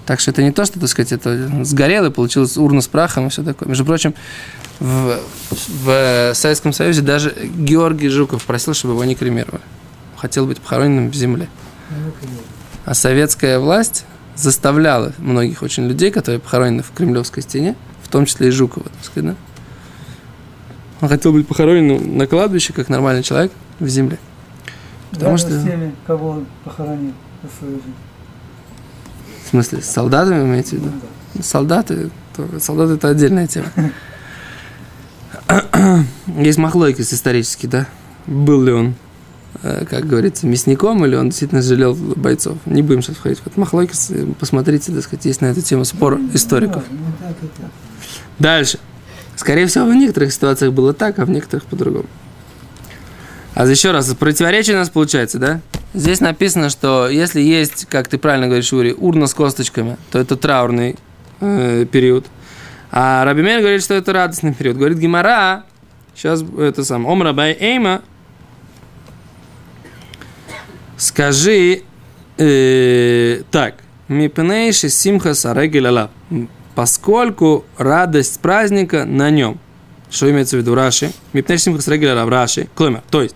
Так 0.06 0.20
что 0.20 0.32
это 0.32 0.44
не 0.44 0.52
то, 0.52 0.66
что, 0.66 0.80
так 0.80 0.90
сказать, 0.90 1.12
это 1.12 1.64
сгорело, 1.64 2.10
получилась 2.10 2.58
урна 2.58 2.82
с 2.82 2.88
прахом 2.88 3.28
и 3.28 3.30
все 3.30 3.44
такое. 3.44 3.68
Между 3.68 3.86
прочим, 3.86 4.14
в, 4.80 5.20
в 5.50 6.34
Советском 6.34 6.74
Союзе 6.74 7.02
даже 7.02 7.36
Георгий 7.58 8.10
Жуков 8.10 8.44
просил, 8.44 8.74
чтобы 8.74 8.94
его 8.94 9.04
не 9.04 9.16
кремировали. 9.16 9.64
Хотел 10.18 10.46
быть 10.46 10.60
похороненным 10.60 11.10
в 11.10 11.16
земле. 11.16 11.50
А 12.86 12.94
советская 12.94 13.60
власть 13.60 14.06
заставляла 14.36 15.14
многих 15.18 15.64
очень 15.64 15.88
людей, 15.88 16.12
которые 16.12 16.40
похоронены 16.40 16.84
в 16.84 16.92
Кремлевской 16.92 17.42
стене, 17.42 17.76
в 18.04 18.10
том 18.10 18.26
числе 18.26 18.50
и 18.50 18.52
Жукова, 18.52 18.86
так 18.86 19.04
сказать, 19.04 19.32
да? 19.32 19.36
Он 21.02 21.10
хотел 21.10 21.34
быть 21.34 21.48
похоронен 21.48 22.18
на 22.18 22.26
кладбище, 22.28 22.74
как 22.74 22.90
нормальный 22.90 23.24
человек, 23.24 23.52
в 23.80 23.88
земле. 23.88 24.18
Потому 25.12 25.36
Рядом 25.36 25.50
что- 25.50 25.60
с 25.60 25.64
теми, 25.64 25.96
кого 26.08 26.30
он 26.30 26.46
похоронил 26.64 27.14
за 27.44 27.50
свою 27.60 27.76
жизнь. 27.76 27.94
В 29.46 29.50
смысле, 29.50 29.82
с 29.82 29.86
солдатами 29.86 30.44
имеете 30.44 30.70
в 30.78 30.80
виду? 30.80 30.86
Ну 30.94 31.02
да. 31.36 31.44
Солдаты, 31.44 32.10
то- 32.36 32.60
солдаты 32.60 32.94
это 32.94 33.10
отдельная 33.10 33.48
тема. 33.48 33.68
Есть 36.38 36.58
махлойкис 36.58 37.14
исторический, 37.14 37.68
да? 37.68 37.88
Был 38.26 38.64
ли 38.64 38.72
он, 38.72 38.96
э, 39.62 39.86
как 39.88 40.06
говорится, 40.08 40.48
мясником, 40.48 41.06
или 41.06 41.16
он 41.16 41.30
действительно 41.30 41.62
жалел 41.62 41.94
бойцов? 41.94 42.58
Не 42.66 42.82
будем 42.82 43.02
сейчас 43.04 43.18
входить 43.18 43.40
в 43.40 43.42
этот 43.48 43.58
махлойкис. 43.58 44.12
Посмотрите, 44.40 44.92
так 44.92 45.04
сказать, 45.04 45.26
есть 45.26 45.42
на 45.42 45.48
эту 45.48 45.62
тему 45.62 45.86
спор 45.86 46.20
историков. 46.34 46.84
Ну. 46.90 46.98
Дальше. 48.40 48.80
Скорее 49.36 49.68
всего, 49.68 49.86
в 49.86 49.96
некоторых 49.96 50.32
ситуациях 50.32 50.74
было 50.74 50.94
так, 50.94 51.20
а 51.20 51.26
в 51.26 51.30
некоторых 51.30 51.66
по-другому. 51.66 52.08
А 53.54 53.66
еще 53.66 53.92
раз, 53.92 54.14
противоречие 54.14 54.76
у 54.76 54.80
нас 54.80 54.90
получается, 54.90 55.40
да? 55.40 55.62
Здесь 55.94 56.20
написано, 56.20 56.70
что 56.70 57.08
если 57.08 57.42
есть, 57.42 57.86
как 57.86 58.10
ты 58.10 58.18
правильно 58.18 58.48
говоришь, 58.48 58.74
Ури, 58.74 58.94
урна 58.94 59.28
с 59.28 59.34
косточками, 59.34 59.98
то 60.12 60.20
это 60.20 60.36
траурный 60.36 60.98
э, 61.40 61.86
период. 61.90 62.26
А 62.92 63.24
Рабимель 63.24 63.62
говорит, 63.62 63.82
что 63.82 63.94
это 63.94 64.12
радостный 64.12 64.54
период. 64.54 64.78
Говорит 64.78 64.98
Гимара, 64.98 65.64
сейчас 66.14 66.44
это 66.58 66.84
сам, 66.84 67.06
Ом 67.06 67.24
Рабай 67.24 67.56
Эйма, 67.58 68.02
скажи 70.98 71.84
э, 72.38 73.42
так, 73.52 73.76
Мипнейши 74.08 74.90
Симха 74.90 75.34
Сарегеляла, 75.34 76.12
поскольку 76.76 77.66
радость 77.78 78.40
праздника 78.42 79.06
на 79.06 79.30
нем. 79.30 79.60
Что 80.12 80.30
имеется 80.30 80.58
в 80.58 80.60
виду 80.60 80.76
Раши? 80.76 81.12
Мипнейши 81.34 81.64
Симха 81.64 81.82
Сарегеляла 81.82 82.26
в 82.26 82.30
Раши. 82.30 82.68
Кломер, 82.76 83.02
то 83.10 83.24
есть, 83.24 83.36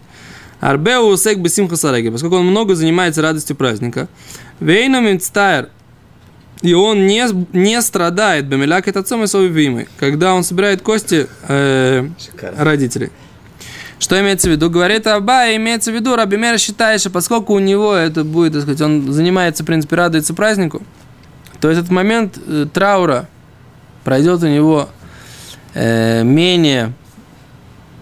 Арбеу 0.60 1.08
Усек 1.08 1.40
бы 1.40 1.50
Симха 1.50 1.78
Сарегель, 1.78 2.12
поскольку 2.12 2.36
он 2.36 2.46
много 2.46 2.76
занимается 2.76 3.22
радостью 3.22 3.56
праздника. 3.56 4.08
Вейна 4.60 5.00
Минцтайр, 5.00 5.70
и 6.62 6.74
он 6.74 7.08
не, 7.08 7.26
не 7.58 7.82
страдает 7.82 8.48
Бамиляк 8.48 8.88
это 8.88 9.00
отцом 9.00 9.24
и 9.24 9.28
любимой, 9.38 9.88
когда 9.98 10.34
он 10.34 10.44
собирает 10.44 10.82
кости 10.82 11.28
э, 11.48 12.10
Шикарно. 12.20 12.64
родителей. 12.64 13.12
Что 14.00 14.20
имеется 14.20 14.48
в 14.48 14.52
виду? 14.52 14.70
Говорит 14.70 15.08
Аба, 15.08 15.56
имеется 15.56 15.92
в 15.92 15.96
виду, 15.96 16.16
Раби 16.16 16.38
Мер 16.38 16.58
считает, 16.58 17.02
что 17.02 17.10
поскольку 17.10 17.54
у 17.54 17.60
него 17.60 17.94
это 17.94 18.24
будет, 18.24 18.54
так 18.54 18.62
сказать, 18.62 18.82
он 18.82 19.12
занимается, 19.12 19.64
в 19.64 19.66
принципе, 19.66 19.96
радуется 19.98 20.34
празднику, 20.34 20.82
то 21.62 21.70
этот 21.70 21.90
момент 21.90 22.40
э, 22.46 22.66
траура 22.72 23.28
пройдет 24.04 24.44
у 24.44 24.48
него 24.48 24.90
э, 25.74 26.24
менее 26.24 26.94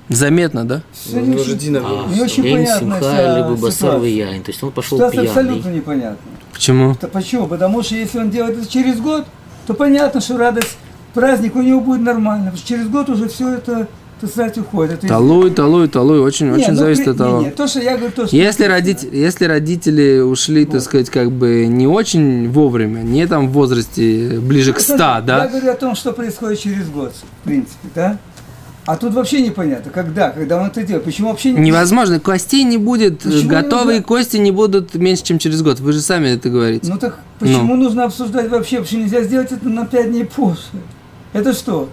заметно, 0.09 0.65
да? 0.65 0.81
Ну, 1.11 1.21
у 1.21 1.25
него 1.25 1.43
же 1.43 1.55
Дина 1.55 1.81
А, 1.83 2.07
Не 2.13 2.21
очень 2.21 2.43
День 2.43 2.57
понятная 2.57 2.79
Симха, 2.79 2.99
вся 2.99 3.37
либо 3.37 3.55
басар 3.55 3.99
вияйн. 3.99 4.43
То 4.43 4.51
есть 4.51 4.63
он 4.63 4.71
пошел 4.71 4.97
Ситуация 4.97 5.23
абсолютно 5.23 5.61
пьяный. 5.63 5.77
непонятна. 5.77 6.17
Почему? 6.53 6.97
Да 7.01 7.07
почему? 7.07 7.47
Потому 7.47 7.83
что 7.83 7.95
если 7.95 8.19
он 8.19 8.29
делает 8.29 8.57
это 8.57 8.67
через 8.71 8.99
год, 8.99 9.25
то 9.65 9.73
понятно, 9.73 10.21
что 10.21 10.37
радость, 10.37 10.77
праздник 11.13 11.55
у 11.55 11.61
него 11.61 11.81
будет 11.81 12.01
нормально. 12.01 12.45
Потому 12.45 12.57
что 12.57 12.67
через 12.67 12.87
год 12.87 13.09
уже 13.09 13.27
все 13.27 13.55
это, 13.55 13.87
так 14.19 14.29
сказать, 14.29 14.57
уходит. 14.57 14.93
Это 14.99 15.07
Талуй, 15.07 15.51
талуй, 15.51 15.87
талуй, 15.87 16.19
очень, 16.19 16.47
Не, 16.47 16.53
очень 16.53 16.71
ну, 16.71 16.75
зависит 16.75 17.03
при- 17.05 17.11
от 17.11 17.17
того. 17.17 17.39
Не, 17.39 17.45
не, 17.45 17.51
то, 17.51 17.67
что 17.67 17.79
я 17.79 17.97
говорю, 17.97 18.11
то, 18.15 18.27
что... 18.27 18.35
Если 18.35 18.63
родители, 18.65 19.15
если 19.15 19.45
родители 19.45 20.19
ушли, 20.19 20.65
так 20.65 20.81
сказать, 20.81 21.09
как 21.09 21.31
бы 21.31 21.65
не 21.67 21.87
очень 21.87 22.49
вовремя, 22.49 23.01
не 23.01 23.27
там 23.27 23.49
в 23.49 23.51
возрасте 23.53 24.39
ближе 24.39 24.73
к 24.73 24.79
100, 24.79 24.93
Я 24.95 25.21
да? 25.21 25.47
говорю 25.47 25.71
о 25.71 25.75
том, 25.75 25.95
что 25.95 26.13
происходит 26.13 26.59
через 26.59 26.89
год, 26.89 27.13
в 27.41 27.43
принципе, 27.45 27.87
да? 27.93 28.17
А 28.85 28.95
тут 28.95 29.13
вообще 29.13 29.41
непонятно, 29.41 29.91
когда, 29.91 30.29
когда 30.29 30.61
он 30.61 30.67
это 30.67 30.81
делает. 30.81 31.03
Почему 31.03 31.27
вообще 31.29 31.51
не... 31.51 31.59
Невозможно, 31.59 32.21
костей 32.21 32.63
не 32.63 32.77
будет, 32.77 33.19
Почему 33.19 33.49
готовые 33.49 33.97
нужно- 33.97 34.03
кости 34.03 34.37
не 34.37 34.51
будут 34.51 34.95
меньше, 34.95 35.23
чем 35.23 35.39
через 35.39 35.61
год. 35.61 35.81
Вы 35.81 35.91
же 35.91 35.99
сами 35.99 36.29
это 36.29 36.49
говорите. 36.49 36.89
Ну 36.89 36.97
так 36.97 37.19
почему 37.37 37.75
нужно 37.75 38.05
обсуждать 38.05 38.49
вообще? 38.49 38.79
Почему 38.79 39.01
нельзя 39.03 39.23
сделать 39.23 39.51
это 39.51 39.67
на 39.67 39.85
пять 39.85 40.09
дней 40.09 40.23
позже? 40.23 40.61
Это 41.33 41.51
что? 41.53 41.89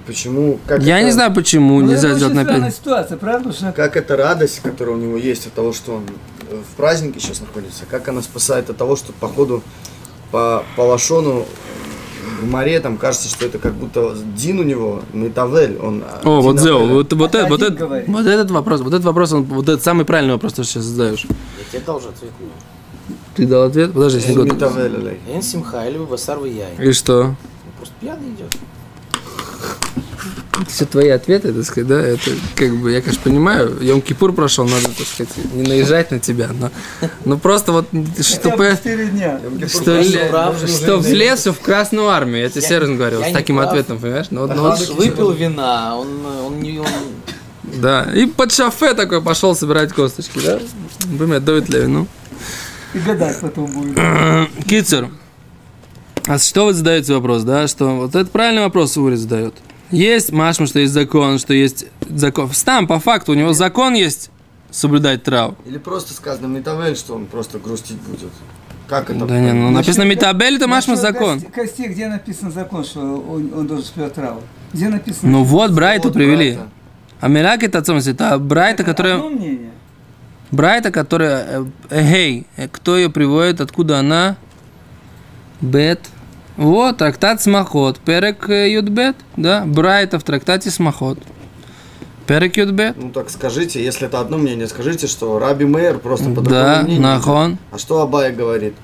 И 0.00 0.06
почему, 0.06 0.58
как 0.66 0.82
Я 0.82 0.98
это, 0.98 1.06
не 1.06 1.12
знаю, 1.12 1.34
почему 1.34 1.80
Ну, 1.80 1.88
нельзя 1.88 2.14
сделать 2.14 2.34
на 2.34 2.42
странная 2.42 2.70
пять. 2.70 2.76
ситуация, 2.76 3.16
правда? 3.18 3.52
Что 3.52 3.72
Как 3.72 3.96
эта 3.96 4.16
радость, 4.16 4.60
которая 4.62 4.96
у 4.96 4.98
него 4.98 5.16
есть 5.16 5.46
от 5.46 5.52
того, 5.52 5.72
что 5.72 5.96
он 5.96 6.04
э, 6.48 6.56
в 6.56 6.76
празднике 6.76 7.20
сейчас 7.20 7.40
находится, 7.40 7.84
как 7.90 8.08
она 8.08 8.22
спасает 8.22 8.70
от 8.70 8.76
того, 8.76 8.96
что 8.96 9.12
по 9.12 9.28
ходу 9.28 9.62
по, 10.30 10.64
по 10.76 10.82
лашону 10.82 11.44
в 12.40 12.48
море 12.48 12.80
там 12.80 12.96
кажется, 12.96 13.28
что 13.28 13.44
это 13.44 13.58
как 13.58 13.74
будто 13.74 14.16
Дин 14.36 14.60
у 14.60 14.62
него, 14.62 15.02
Метавель, 15.12 15.76
он... 15.78 16.02
а, 16.06 16.20
О, 16.24 16.40
вот 16.40 16.58
Зео, 16.58 16.86
вот, 16.86 17.12
вот, 17.12 17.34
Это 17.34 17.38
это, 17.38 17.48
вот, 17.48 17.62
это, 17.62 18.04
вот 18.06 18.26
этот 18.26 18.50
вопрос, 18.50 18.80
вот 18.80 18.94
этот 18.94 19.04
вопрос, 19.04 19.32
он, 19.32 19.44
вот 19.44 19.68
этот 19.68 19.82
самый 19.84 20.06
правильный 20.06 20.32
вопрос, 20.34 20.52
что 20.52 20.62
ты 20.62 20.68
сейчас 20.68 20.84
задаешь. 20.84 21.26
Я 21.26 21.64
тебе 21.70 21.82
дал 21.84 21.96
ответ. 21.98 22.32
ну. 22.40 22.46
Ты 23.34 23.46
дал 23.46 23.64
ответ? 23.64 23.92
Подожди, 23.92 24.20
секунду. 24.20 24.54
Метавель. 24.54 25.18
Эн 25.28 25.42
Симха, 25.42 25.86
либо 25.88 26.04
басар. 26.04 26.38
И 26.44 26.92
что? 26.92 27.20
Он 27.20 27.36
просто 27.76 27.94
пьяный 28.00 28.30
идет. 28.30 28.56
Все 30.68 30.84
твои 30.86 31.08
ответы, 31.08 31.52
так 31.52 31.64
сказать, 31.64 31.88
да, 31.88 32.00
это 32.00 32.30
как 32.54 32.74
бы, 32.76 32.92
я, 32.92 33.00
конечно, 33.00 33.22
понимаю, 33.22 33.76
Йом 33.80 34.00
Кипур 34.00 34.32
прошел, 34.32 34.64
надо, 34.64 34.86
так 34.86 35.06
сказать, 35.06 35.32
не 35.54 35.62
наезжать 35.62 36.10
на 36.10 36.18
тебя, 36.18 36.50
но, 36.52 36.70
но 37.24 37.38
просто 37.38 37.72
вот, 37.72 37.86
бы 37.92 38.04
чтобы, 38.22 38.76
4 38.76 39.06
дня. 39.06 39.40
что, 39.68 40.02
что 40.66 40.98
влез 40.98 41.46
в 41.46 41.60
Красную 41.60 42.08
Армию, 42.08 42.42
я 42.42 42.50
тебе 42.50 42.62
серьезно 42.62 42.96
говорю, 42.96 43.22
с 43.22 43.32
таким 43.32 43.56
прав. 43.56 43.68
ответом, 43.70 43.98
понимаешь? 43.98 44.26
Ну, 44.30 44.40
вот- 44.42 44.54
ну, 44.54 44.62
Он 44.62 44.70
вот- 44.70 44.88
выпил 44.90 45.32
вина, 45.32 45.96
он, 45.96 46.08
он 46.46 46.60
не... 46.60 46.78
Он... 46.78 46.86
да, 47.62 48.08
и 48.14 48.26
под 48.26 48.52
шафе 48.52 48.94
такой 48.94 49.22
пошел 49.22 49.54
собирать 49.54 49.92
косточки, 49.92 50.38
да? 50.44 50.58
Бумя 51.06 51.40
довит 51.40 51.68
ну. 51.68 52.06
И 52.94 52.98
гадать 52.98 53.40
потом 53.40 53.66
будет. 53.66 53.98
Кицер. 54.66 55.08
А 56.26 56.38
что 56.38 56.66
вы 56.66 56.74
задаете 56.74 57.14
вопрос, 57.14 57.42
да? 57.42 57.66
Что 57.66 57.96
вот 57.96 58.14
это 58.14 58.28
правильный 58.30 58.62
вопрос 58.62 58.96
Ури 58.96 59.14
задает. 59.14 59.54
Есть 59.90 60.32
машма, 60.32 60.66
что 60.66 60.78
есть 60.78 60.92
закон, 60.92 61.38
что 61.38 61.52
есть 61.54 61.86
закон. 62.08 62.50
Там, 62.64 62.86
по 62.86 63.00
факту, 63.00 63.32
у 63.32 63.34
него 63.34 63.52
закон 63.52 63.94
есть 63.94 64.30
соблюдать 64.70 65.22
трав. 65.24 65.54
Или 65.66 65.78
просто 65.78 66.12
сказано 66.14 66.46
Метавель, 66.46 66.96
что 66.96 67.14
он 67.14 67.26
просто 67.26 67.58
грустить 67.58 67.98
будет. 67.98 68.30
Как 68.88 69.08
это? 69.10 69.24
Да 69.24 69.38
не, 69.38 69.52
ну 69.52 69.70
написано 69.70 70.02
Митабель, 70.04 70.56
это 70.56 70.66
машма 70.66 70.96
закон. 70.96 71.40
кости- 71.40 71.86
где 71.86 72.08
написан 72.08 72.50
закон, 72.50 72.84
что 72.84 73.00
он, 73.00 73.52
он 73.54 73.66
должен 73.68 73.84
спевать 73.86 74.14
траву? 74.14 74.40
Где 74.72 74.88
написано? 74.88 75.30
Ну 75.30 75.44
вот, 75.44 75.70
Брайту 75.72 76.08
Вот, 76.08 76.14
привели. 76.14 76.54
Брайта. 76.54 76.68
А 77.20 77.28
Мирак 77.28 77.62
это 77.62 77.78
отцом, 77.78 77.98
это 77.98 78.38
Брайта, 78.38 78.82
Одно 78.82 78.92
которая... 78.92 79.18
мнение. 79.18 79.70
Брайта, 80.50 80.90
которая... 80.90 81.62
э, 81.90 82.00
Эй, 82.14 82.46
э, 82.56 82.66
кто 82.66 82.96
ее 82.96 83.10
приводит, 83.10 83.60
откуда 83.60 84.00
она? 84.00 84.36
Бет. 85.60 86.00
Вот, 86.56 86.98
трактат 86.98 87.40
Смахот. 87.40 87.98
Перек 88.00 88.48
э, 88.50 88.70
Юдбет, 88.70 89.16
да? 89.36 89.64
Брайта 89.64 90.18
в 90.18 90.24
трактате 90.24 90.70
Смахот. 90.70 91.18
Перек 92.26 92.56
Юдбет. 92.56 92.96
Ну 92.96 93.10
так 93.10 93.30
скажите, 93.30 93.82
если 93.82 94.06
это 94.06 94.20
одно 94.20 94.38
мнение, 94.38 94.68
скажите, 94.68 95.06
что 95.06 95.38
Раби 95.38 95.64
Мейер 95.64 95.98
просто 95.98 96.30
по 96.30 96.40
Да, 96.42 96.84
нахон. 96.86 97.58
А 97.72 97.78
что 97.78 98.00
Абай 98.02 98.32
говорит? 98.32 98.74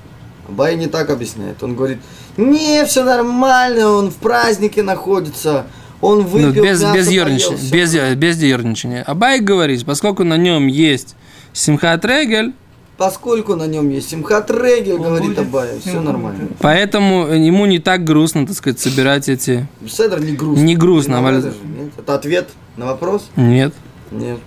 Абай 0.49 0.75
не 0.75 0.87
так 0.87 1.09
объясняет. 1.09 1.61
Он 1.61 1.75
говорит, 1.75 1.99
не, 2.35 2.85
все 2.85 3.03
нормально, 3.03 3.89
он 3.89 4.11
в 4.11 4.15
празднике 4.15 4.81
находится, 4.83 5.67
он 6.01 6.19
Ну, 6.19 6.23
выпил 6.25 6.63
без, 6.63 6.81
мясо, 6.81 6.95
без 6.95 7.09
ерничания. 7.09 7.71
Без, 7.71 8.15
без 8.15 8.41
ерничания. 8.41 9.03
Абай 9.03 9.39
говорит, 9.39 9.85
поскольку 9.85 10.23
на 10.23 10.37
нем 10.37 10.67
есть 10.67 11.15
Симхат 11.53 12.05
Регель, 12.05 12.53
Поскольку 12.97 13.55
на 13.55 13.67
нем 13.67 13.89
есть 13.89 14.09
Симхат 14.09 14.49
Регель, 14.49 14.93
Он 14.95 15.03
говорит 15.03 15.27
будет 15.29 15.39
Абай, 15.39 15.79
все 15.79 16.01
нормально. 16.01 16.47
поэтому 16.59 17.27
ему 17.27 17.67
не 17.67 17.77
так 17.77 18.03
грустно, 18.03 18.47
так 18.47 18.55
сказать, 18.55 18.79
собирать 18.79 19.29
эти... 19.29 19.67
Седр 19.87 20.19
не 20.19 20.31
грустно. 20.33 20.63
Не 20.63 20.75
грустно, 20.75 21.17
Не 21.21 21.27
а 21.27 21.41
же, 21.41 21.53
нет? 21.77 21.91
Это 21.95 22.15
ответ 22.15 22.49
на 22.75 22.87
вопрос? 22.87 23.29
Нет. 23.35 23.73
Нет. 24.09 24.39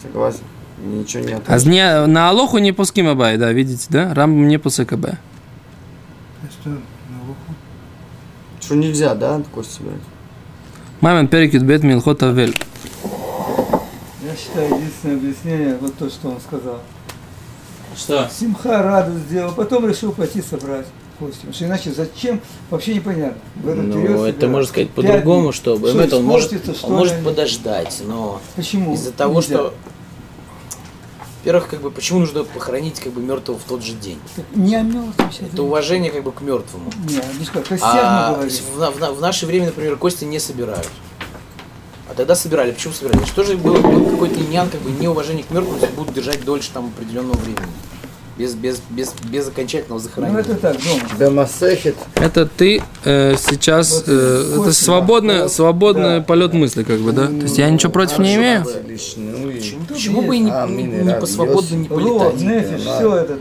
Согласен. 0.00 0.40
Ничего 0.84 1.24
не 1.24 1.32
А 1.32 1.36
ответил. 1.38 1.70
не, 1.70 2.06
на 2.06 2.28
Алоху 2.28 2.58
не 2.58 2.70
пуским 2.72 3.08
Абай, 3.08 3.38
да, 3.38 3.52
видите, 3.52 3.86
да? 3.88 4.14
Рамбам 4.14 4.46
не 4.46 4.58
пусек 4.58 4.92
Абай. 4.92 5.14
А 5.14 6.46
что, 6.52 6.68
на 6.68 6.76
уху? 7.24 7.54
Что 8.60 8.76
нельзя, 8.76 9.14
да, 9.16 9.42
кость 9.52 9.72
собирать? 9.72 10.00
Мамин 11.00 11.26
перекид 11.26 11.62
бет 11.62 11.82
милхот 11.82 12.22
авель. 12.22 12.54
Я 14.22 14.36
считаю, 14.36 14.76
единственное 14.76 15.16
объяснение, 15.16 15.76
вот 15.80 15.94
то, 15.96 16.08
что 16.08 16.28
он 16.28 16.40
сказал. 16.40 16.80
Что? 17.96 18.28
Симха 18.38 18.82
радость 18.82 19.26
сделал, 19.26 19.52
потом 19.52 19.86
решил 19.88 20.12
пойти 20.12 20.42
собрать 20.42 20.86
кости. 21.18 21.36
Потому 21.36 21.54
что 21.54 21.64
иначе 21.66 21.92
зачем, 21.92 22.40
вообще 22.70 22.94
непонятно. 22.94 23.38
В 23.56 23.68
этот 23.68 23.92
период 23.92 24.10
Ну, 24.10 24.24
это 24.24 24.48
можно 24.48 24.68
сказать 24.68 24.90
по-другому, 24.90 25.52
что, 25.52 25.76
Что, 25.76 26.00
это 26.00 26.16
он 26.16 26.24
может, 26.24 26.76
что 26.76 26.86
он 26.86 26.92
может 26.94 27.22
подождать, 27.24 28.02
но 28.06 28.40
Почему? 28.56 28.94
из-за 28.94 29.12
того, 29.12 29.34
нельзя? 29.40 29.54
что, 29.54 29.74
во-первых, 31.38 31.68
как 31.68 31.82
бы, 31.82 31.90
почему 31.90 32.20
нужно 32.20 32.42
похоронить 32.44 33.00
как 33.00 33.12
бы 33.12 33.20
мертвого 33.20 33.58
в 33.58 33.64
тот 33.64 33.82
же 33.84 33.92
день? 33.92 34.18
Не 34.54 34.76
о 34.76 34.82
мертвом 34.82 35.30
сейчас. 35.30 35.48
Это 35.52 35.62
уважение 35.62 36.10
как 36.10 36.24
бы 36.24 36.32
к 36.32 36.40
мертвому. 36.40 36.90
Не, 37.06 37.20
не 37.38 37.44
что, 37.44 37.62
А 37.82 38.32
в, 38.34 38.48
в 38.48 38.98
на- 38.98 39.12
в 39.12 39.20
наше 39.20 39.44
время, 39.46 39.66
например, 39.66 39.96
кости 39.96 40.24
не 40.24 40.38
собирают. 40.38 40.88
А 42.14 42.16
тогда 42.16 42.36
собирали. 42.36 42.70
Почему 42.70 42.94
собирали? 42.94 43.24
Что 43.26 43.42
же 43.42 43.56
было, 43.56 43.76
был 43.78 44.04
какой-то 44.10 44.38
иньян, 44.40 44.68
как 44.70 44.80
бы 44.82 44.90
неуважение 44.92 45.42
к 45.42 45.50
мертвым, 45.50 45.78
если 45.80 45.94
будут 45.94 46.14
держать 46.14 46.44
дольше 46.44 46.70
там 46.72 46.92
определенного 46.96 47.36
времени. 47.38 47.66
Без, 48.36 48.54
без, 48.54 48.80
без, 48.90 49.12
без 49.30 49.46
окончательного 49.46 49.98
Ну 50.00 50.04
захоронения. 50.04 50.40
это 50.40 50.54
так, 50.56 50.76
дома. 51.18 51.48
Это 52.16 52.46
ты 52.46 52.82
э, 53.04 53.34
сейчас... 53.38 53.92
Вот 53.92 54.04
э, 54.08 54.58
это 54.62 54.72
свободный, 54.72 55.38
да. 55.38 55.48
свободный 55.48 56.18
Да. 56.18 56.20
полет 56.22 56.52
мысли, 56.52 56.82
как 56.82 56.98
бы, 56.98 57.12
да? 57.12 57.26
То 57.28 57.32
есть 57.32 57.58
я 57.58 57.70
ничего 57.70 57.92
против 57.92 58.18
не 58.18 58.34
имею. 58.34 58.64
Ну. 58.64 59.52
Почему, 59.52 59.84
почему 59.88 60.22
бы 60.22 60.36
и 60.36 60.40
не, 60.40 60.50
А, 60.50 60.66
не, 60.66 60.82
не 60.82 61.14
по 61.14 61.26
свободно 61.26 61.76
не 61.76 61.86
полетать? 61.86 62.40
нефиш, 62.40 62.80
все 62.80 63.16
это. 63.18 63.38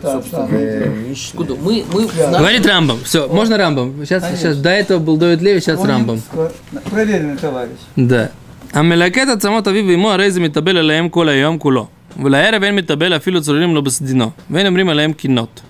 Э, 0.52 0.90
Мишна. 1.10 1.42
Откуда? 1.42 1.56
Мы, 1.56 1.84
мы 1.92 2.02
нашем- 2.06 2.32
Говорит 2.32 2.66
Рамбам. 2.68 3.00
Все, 3.04 3.28
можно 3.28 3.58
Рамбам? 3.58 3.96
Сейчас, 4.06 4.22
Конечно. 4.22 4.42
сейчас. 4.50 4.58
До 4.58 4.70
этого 4.70 5.00
был 5.00 5.18
Довид 5.18 5.42
Леви, 5.42 5.60
сейчас 5.60 5.80
ск- 5.80 6.52
Проверенный 6.92 7.38
товарищ. 7.38 7.78
Да. 7.96 8.30
המלקט 8.73 9.29
עצמות 9.29 9.69
אביו 9.69 9.85
ואמו 9.89 10.11
הרי 10.11 10.31
זה 10.31 10.41
מתאבל 10.41 10.77
עליהם 10.77 11.09
כל 11.09 11.29
היום 11.29 11.59
כולו. 11.59 11.87
ולערב 12.23 12.63
אין 12.63 12.75
מתאבל 12.75 13.17
אפילו 13.17 13.43
צוררים 13.43 13.75
לו 13.75 13.83
בסדינו. 13.83 14.31
ואין 14.51 14.67
אומרים 14.67 14.89
עליהם 14.89 15.13
קינות. 15.13 15.63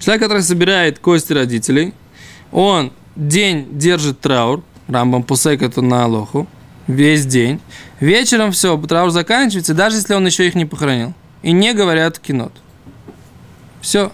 Человек, 0.00 0.22
который 0.22 0.42
собирает 0.42 0.98
кости 0.98 1.32
родителей, 1.32 1.94
он 2.52 2.90
день 3.16 3.66
держит 3.72 4.20
траур, 4.20 4.62
Рамбам 4.88 5.22
пусек 5.22 5.62
это 5.62 5.80
на 5.80 6.04
Алоху, 6.04 6.46
весь 6.86 7.24
день. 7.24 7.58
Вечером 8.00 8.50
все, 8.52 8.76
траур 8.76 9.10
заканчивается, 9.10 9.72
даже 9.72 9.96
если 9.96 10.12
он 10.14 10.26
еще 10.26 10.46
их 10.46 10.54
не 10.54 10.66
похоронил. 10.66 11.14
И 11.42 11.52
не 11.52 11.72
говорят 11.72 12.18
кинот. 12.18 12.52
Все, 13.80 14.12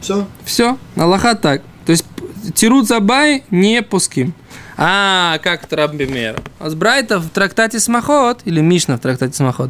Все? 0.00 0.26
Все, 0.44 0.78
Аллаха 0.96 1.34
так. 1.34 1.62
То 1.84 1.92
есть 1.92 2.04
п- 2.04 2.24
Тирут 2.53 2.87
Забай 2.87 3.43
не 3.49 3.81
пуским. 3.81 4.33
А, 4.75 5.37
как 5.43 5.65
это 5.65 5.75
Рабби 5.75 6.05
Мейер? 6.05 6.41
А 6.59 6.69
с 6.69 6.75
Брайта 6.75 7.19
в 7.19 7.29
трактате 7.29 7.79
Смахот, 7.79 8.41
или 8.45 8.59
Мишна 8.59 8.97
в 8.97 8.99
трактате 8.99 9.33
Смахот, 9.33 9.69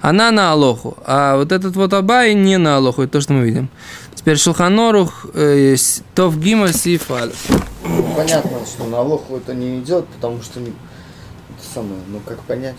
она 0.00 0.30
на 0.30 0.52
Алоху. 0.52 0.96
А 1.06 1.36
вот 1.36 1.52
этот 1.52 1.74
вот 1.74 1.92
Абай 1.94 2.34
не 2.34 2.58
на 2.58 2.76
Алоху, 2.76 3.02
это 3.02 3.12
то, 3.12 3.20
что 3.20 3.32
мы 3.32 3.44
видим. 3.44 3.70
Теперь 4.14 4.36
Шулханорух, 4.36 5.26
э, 5.34 5.74
Тов 6.14 6.38
Гима. 6.38 6.68
Ну, 6.68 8.14
понятно, 8.14 8.58
что 8.66 8.84
на 8.84 8.98
Алоху 8.98 9.36
это 9.36 9.54
не 9.54 9.80
идет, 9.80 10.06
потому 10.06 10.42
что 10.42 10.60
не... 10.60 10.68
Это 10.68 11.74
самое, 11.74 12.00
ну 12.08 12.20
как 12.20 12.40
понять? 12.40 12.76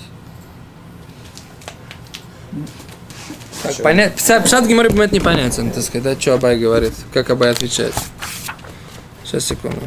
Как 3.63 3.75
понять? 3.77 4.13
Пса- 4.15 4.41
Пшат 4.43 4.67
Гимары 4.67 4.89
бывает 4.89 5.11
непонятен, 5.11 5.71
так 5.71 5.83
сказать, 5.83 6.03
да, 6.03 6.21
что 6.21 6.35
Абай 6.35 6.57
говорит, 6.57 6.93
как 7.13 7.29
Абай 7.29 7.49
отвечает. 7.51 7.93
Сейчас, 9.23 9.45
секунду. 9.45 9.81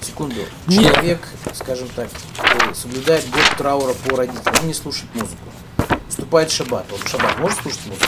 Секунду. 0.00 0.36
Нет. 0.66 0.94
Человек, 0.94 1.20
скажем 1.54 1.88
так, 1.94 2.08
э, 2.38 2.74
соблюдает 2.74 3.28
год 3.30 3.42
траура 3.56 3.94
по 3.94 4.16
родителям, 4.16 4.54
он 4.60 4.66
не 4.68 4.74
слушает 4.74 5.14
музыку. 5.14 5.36
Вступает 6.08 6.50
шаббат. 6.50 6.86
Он 6.92 6.98
в 6.98 7.08
шаббат 7.08 7.38
может 7.38 7.60
слушать 7.60 7.80
музыку? 7.86 8.06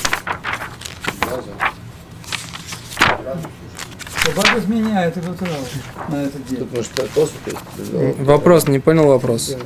Шаббат 4.24 4.58
изменяет 4.58 5.16
его 5.16 5.34
траур 5.34 5.66
на 6.08 6.24
этот 6.24 6.46
день. 6.46 6.66
Потому 6.66 6.82
что. 6.84 8.24
Вопрос, 8.24 8.68
не 8.68 8.78
понял 8.78 9.06
вопрос. 9.06 9.56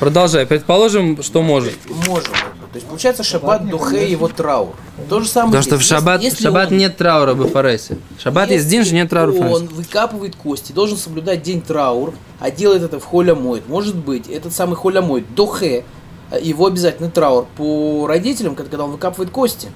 Продолжай. 0.00 0.46
Предположим, 0.46 1.22
что 1.22 1.42
может. 1.42 1.74
Можем. 2.06 2.34
То 2.72 2.76
есть 2.78 2.86
получается 2.88 3.22
шаббат 3.22 3.68
духе 3.68 4.10
его 4.10 4.28
траур. 4.28 4.74
То 5.10 5.20
же 5.20 5.28
самое. 5.28 5.48
Потому 5.50 5.62
что 5.62 5.76
в 5.76 5.78
здесь. 5.80 5.88
шаббат, 5.90 6.22
Если- 6.22 6.38
в 6.38 6.40
шаббат 6.40 6.70
он- 6.72 6.78
нет 6.78 6.96
траура 6.96 7.34
в 7.34 7.46
Фаресе. 7.50 7.98
В 8.16 8.22
шаббат 8.22 8.50
есть 8.50 8.66
день, 8.66 8.82
же 8.82 8.94
нет 8.94 9.10
траура 9.10 9.30
в 9.30 9.40
Он 9.40 9.66
выкапывает 9.66 10.36
кости, 10.36 10.72
должен 10.72 10.96
соблюдать 10.96 11.42
день 11.42 11.60
траур, 11.60 12.14
а 12.40 12.50
делает 12.50 12.82
это 12.82 12.98
в 12.98 13.04
холя 13.04 13.34
моет. 13.34 13.68
Может 13.68 13.94
быть, 13.96 14.26
этот 14.26 14.54
самый 14.54 14.76
холя 14.76 15.02
моет, 15.02 15.34
дохе, 15.34 15.84
э, 16.30 16.40
его 16.40 16.64
обязательно 16.66 17.10
траур 17.10 17.46
по 17.58 18.06
родителям, 18.06 18.54
когда 18.56 18.82
он 18.84 18.92
выкапывает 18.92 19.30
кости. 19.30 19.68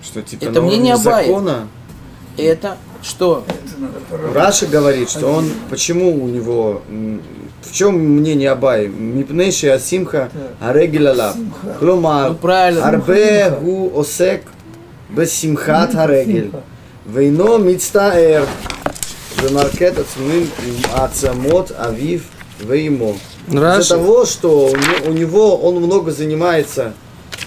Что 0.00 0.22
типа 0.22 0.44
Это 0.44 0.62
мнение 0.62 0.94
уровне 0.94 1.10
Абая. 1.10 1.26
закона 1.26 1.68
Это 2.36 2.76
что? 3.02 3.44
Раша 4.34 4.66
говорит, 4.66 5.10
что 5.10 5.26
он, 5.28 5.50
почему 5.70 6.22
у 6.24 6.28
него, 6.28 6.82
в 7.62 7.72
чем 7.72 7.94
мнение 7.98 8.50
Абай? 8.50 8.88
Мипнейши 8.88 9.68
асимха 9.68 10.30
арегиляла. 10.60 11.34
Ну 11.36 11.50
Кломар, 11.78 12.34
правильно. 12.34 12.86
арбе 12.88 13.50
гу 13.60 13.92
осек 14.00 14.42
бесимхат 15.10 15.94
арегиль. 15.94 16.50
Вейно 17.06 17.58
мицтаэр. 17.58 18.46
Вемаркет 19.42 19.96
ацмим 19.98 20.48
ацамот 20.96 21.72
авив 21.78 22.24
веймо. 22.60 23.14
Из-за 23.46 23.88
того, 23.96 24.26
что 24.26 24.66
у 24.66 24.76
не- 24.76 25.08
у 25.08 25.12
него 25.12 25.56
он 25.56 25.76
много 25.76 26.10
занимается 26.10 26.92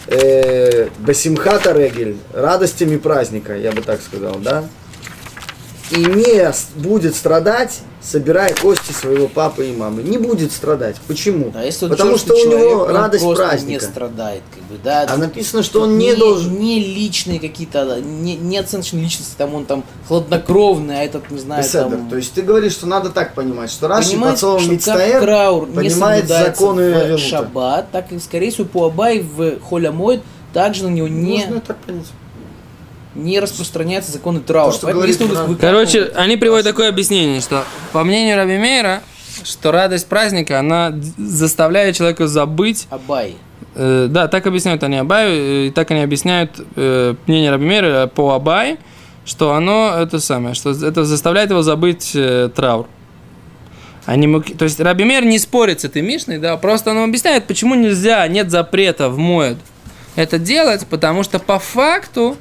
э, 0.07 0.87
бесимхата 0.99 1.73
регель, 1.73 2.15
радостями 2.33 2.95
праздника, 2.97 3.55
я 3.57 3.71
бы 3.73 3.81
так 3.81 4.01
сказал, 4.01 4.37
да? 4.39 4.63
И 5.91 5.97
не 5.97 6.53
будет 6.75 7.15
страдать, 7.15 7.79
собирая 8.01 8.53
кости 8.55 8.91
своего 8.91 9.27
папы 9.27 9.67
и 9.67 9.75
мамы. 9.75 10.01
Не 10.01 10.17
будет 10.17 10.51
страдать. 10.51 10.95
Почему? 11.07 11.51
А 11.55 11.63
если 11.63 11.85
он 11.85 11.91
Потому 11.91 12.17
что 12.17 12.33
у 12.33 12.37
него 12.37 12.51
человек, 12.51 12.77
он 12.77 12.95
радость 12.95 13.23
просто 13.23 13.43
праздника. 13.43 13.85
не 13.85 13.91
страдает, 13.91 14.41
как 14.53 14.63
бы, 14.63 14.83
да. 14.83 15.05
А 15.07 15.17
написано, 15.17 15.63
что 15.63 15.81
он 15.81 15.97
не, 15.97 16.15
должен. 16.15 16.57
Не 16.57 16.79
личные 16.79 17.39
какие-то, 17.39 17.99
не, 18.01 18.35
не 18.35 18.57
оценочные 18.57 19.03
личности, 19.03 19.33
там 19.37 19.53
он 19.53 19.65
там 19.65 19.83
хладнокровный, 20.07 21.01
а 21.01 21.03
этот, 21.03 21.29
не 21.29 21.39
знаю, 21.39 21.63
Беседер. 21.63 21.89
там... 21.89 22.09
То 22.09 22.15
есть 22.15 22.33
ты 22.33 22.41
говоришь, 22.41 22.73
что 22.73 22.87
надо 22.87 23.09
так 23.09 23.33
понимать, 23.33 23.71
что 23.71 23.87
Раши 23.87 24.09
словом 24.11 24.35
что 24.35 24.57
как 24.59 24.67
Мицтаэр 24.67 25.67
не 25.67 25.75
понимает 25.75 26.27
законы 26.27 27.15
в 27.15 27.19
шаббат, 27.19 27.91
так 27.91 28.11
и, 28.11 28.19
скорее 28.19 28.51
всего, 28.51 28.65
по 28.65 28.85
Абай 28.85 29.19
в 29.19 29.59
Холямойд 29.61 30.21
также 30.53 30.83
на 30.83 30.89
него 30.89 31.07
не, 31.07 31.37
Можно 31.37 31.61
так 31.61 31.77
понять. 31.77 32.05
Не 33.15 33.39
распространяются 33.39 34.11
законы 34.11 34.39
траура. 34.39 34.71
То, 34.73 34.79
Поэтому, 34.81 34.93
говорит 35.01 35.19
если 35.19 35.25
выкапывает- 35.33 35.59
Короче, 35.59 36.11
они 36.15 36.37
приводят 36.37 36.65
такое 36.65 36.89
объяснение, 36.89 37.41
что 37.41 37.63
по 37.91 38.03
мнению 38.03 38.37
Раби 38.37 38.57
Мейра, 38.57 39.01
что 39.43 39.71
радость 39.71 40.07
праздника, 40.07 40.59
она 40.59 40.93
заставляет 41.17 41.95
человека 41.95 42.27
забыть 42.27 42.87
Абай. 42.89 43.35
Э, 43.75 44.07
да, 44.09 44.27
так 44.27 44.47
объясняют 44.47 44.83
они 44.83 44.97
Абай, 44.97 45.27
э, 45.29 45.65
и 45.67 45.71
так 45.71 45.91
они 45.91 46.01
объясняют 46.01 46.51
э, 46.75 47.15
мнение 47.27 47.51
Раби 47.51 47.65
Мейра 47.65 48.07
по 48.07 48.33
Абай, 48.33 48.77
что 49.25 49.53
оно 49.53 49.95
это 49.99 50.19
самое, 50.19 50.55
что 50.55 50.71
это 50.71 51.03
заставляет 51.03 51.49
его 51.49 51.61
забыть 51.61 52.11
э, 52.15 52.49
траур. 52.55 52.87
Они, 54.05 54.41
то 54.41 54.65
есть 54.65 54.79
Раби 54.79 55.03
Мейр 55.03 55.25
не 55.25 55.37
спорит 55.37 55.81
с 55.81 55.85
этой 55.85 56.01
Мишной, 56.01 56.39
да, 56.39 56.57
просто 56.57 56.91
он 56.91 56.97
объясняет, 56.97 57.45
почему 57.45 57.75
нельзя, 57.75 58.27
нет 58.27 58.49
запрета 58.49 59.09
в 59.09 59.17
Моэд 59.17 59.57
это 60.15 60.37
делать, 60.39 60.85
потому 60.87 61.23
что 61.23 61.39
по 61.39 61.59
факту 61.59 62.37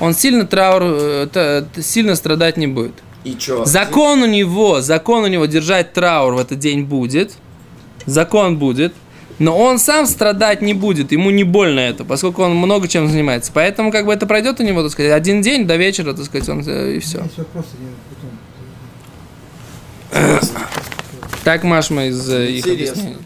он 0.00 0.14
сильно 0.14 0.46
траур, 0.46 0.82
э, 0.84 1.64
сильно 1.80 2.14
страдать 2.16 2.56
не 2.56 2.66
будет. 2.66 2.94
И 3.24 3.36
что? 3.38 3.64
Закон 3.64 4.22
у 4.22 4.26
него, 4.26 4.80
закон 4.80 5.24
у 5.24 5.26
него 5.26 5.46
держать 5.46 5.92
траур 5.92 6.34
в 6.34 6.38
этот 6.38 6.58
день 6.58 6.84
будет. 6.84 7.32
Закон 8.06 8.58
будет. 8.58 8.94
Но 9.38 9.58
он 9.58 9.78
сам 9.78 10.06
страдать 10.06 10.62
не 10.62 10.74
будет, 10.74 11.10
ему 11.10 11.30
не 11.30 11.42
больно 11.42 11.80
это, 11.80 12.04
поскольку 12.04 12.42
он 12.42 12.54
много 12.54 12.86
чем 12.86 13.08
занимается. 13.08 13.50
Поэтому 13.52 13.90
как 13.90 14.06
бы 14.06 14.12
это 14.12 14.26
пройдет 14.26 14.60
у 14.60 14.62
него, 14.62 14.82
так 14.82 14.92
сказать, 14.92 15.12
один 15.12 15.42
день 15.42 15.66
до 15.66 15.76
вечера, 15.76 16.12
так 16.12 16.24
сказать, 16.24 16.48
он 16.48 16.62
э, 16.64 16.96
и 16.96 16.98
все. 17.00 17.24
Так 21.42 21.64
Машма 21.64 22.06
из 22.06 22.30
э, 22.30 22.52
их 22.52 22.66
объяснений. 22.66 23.16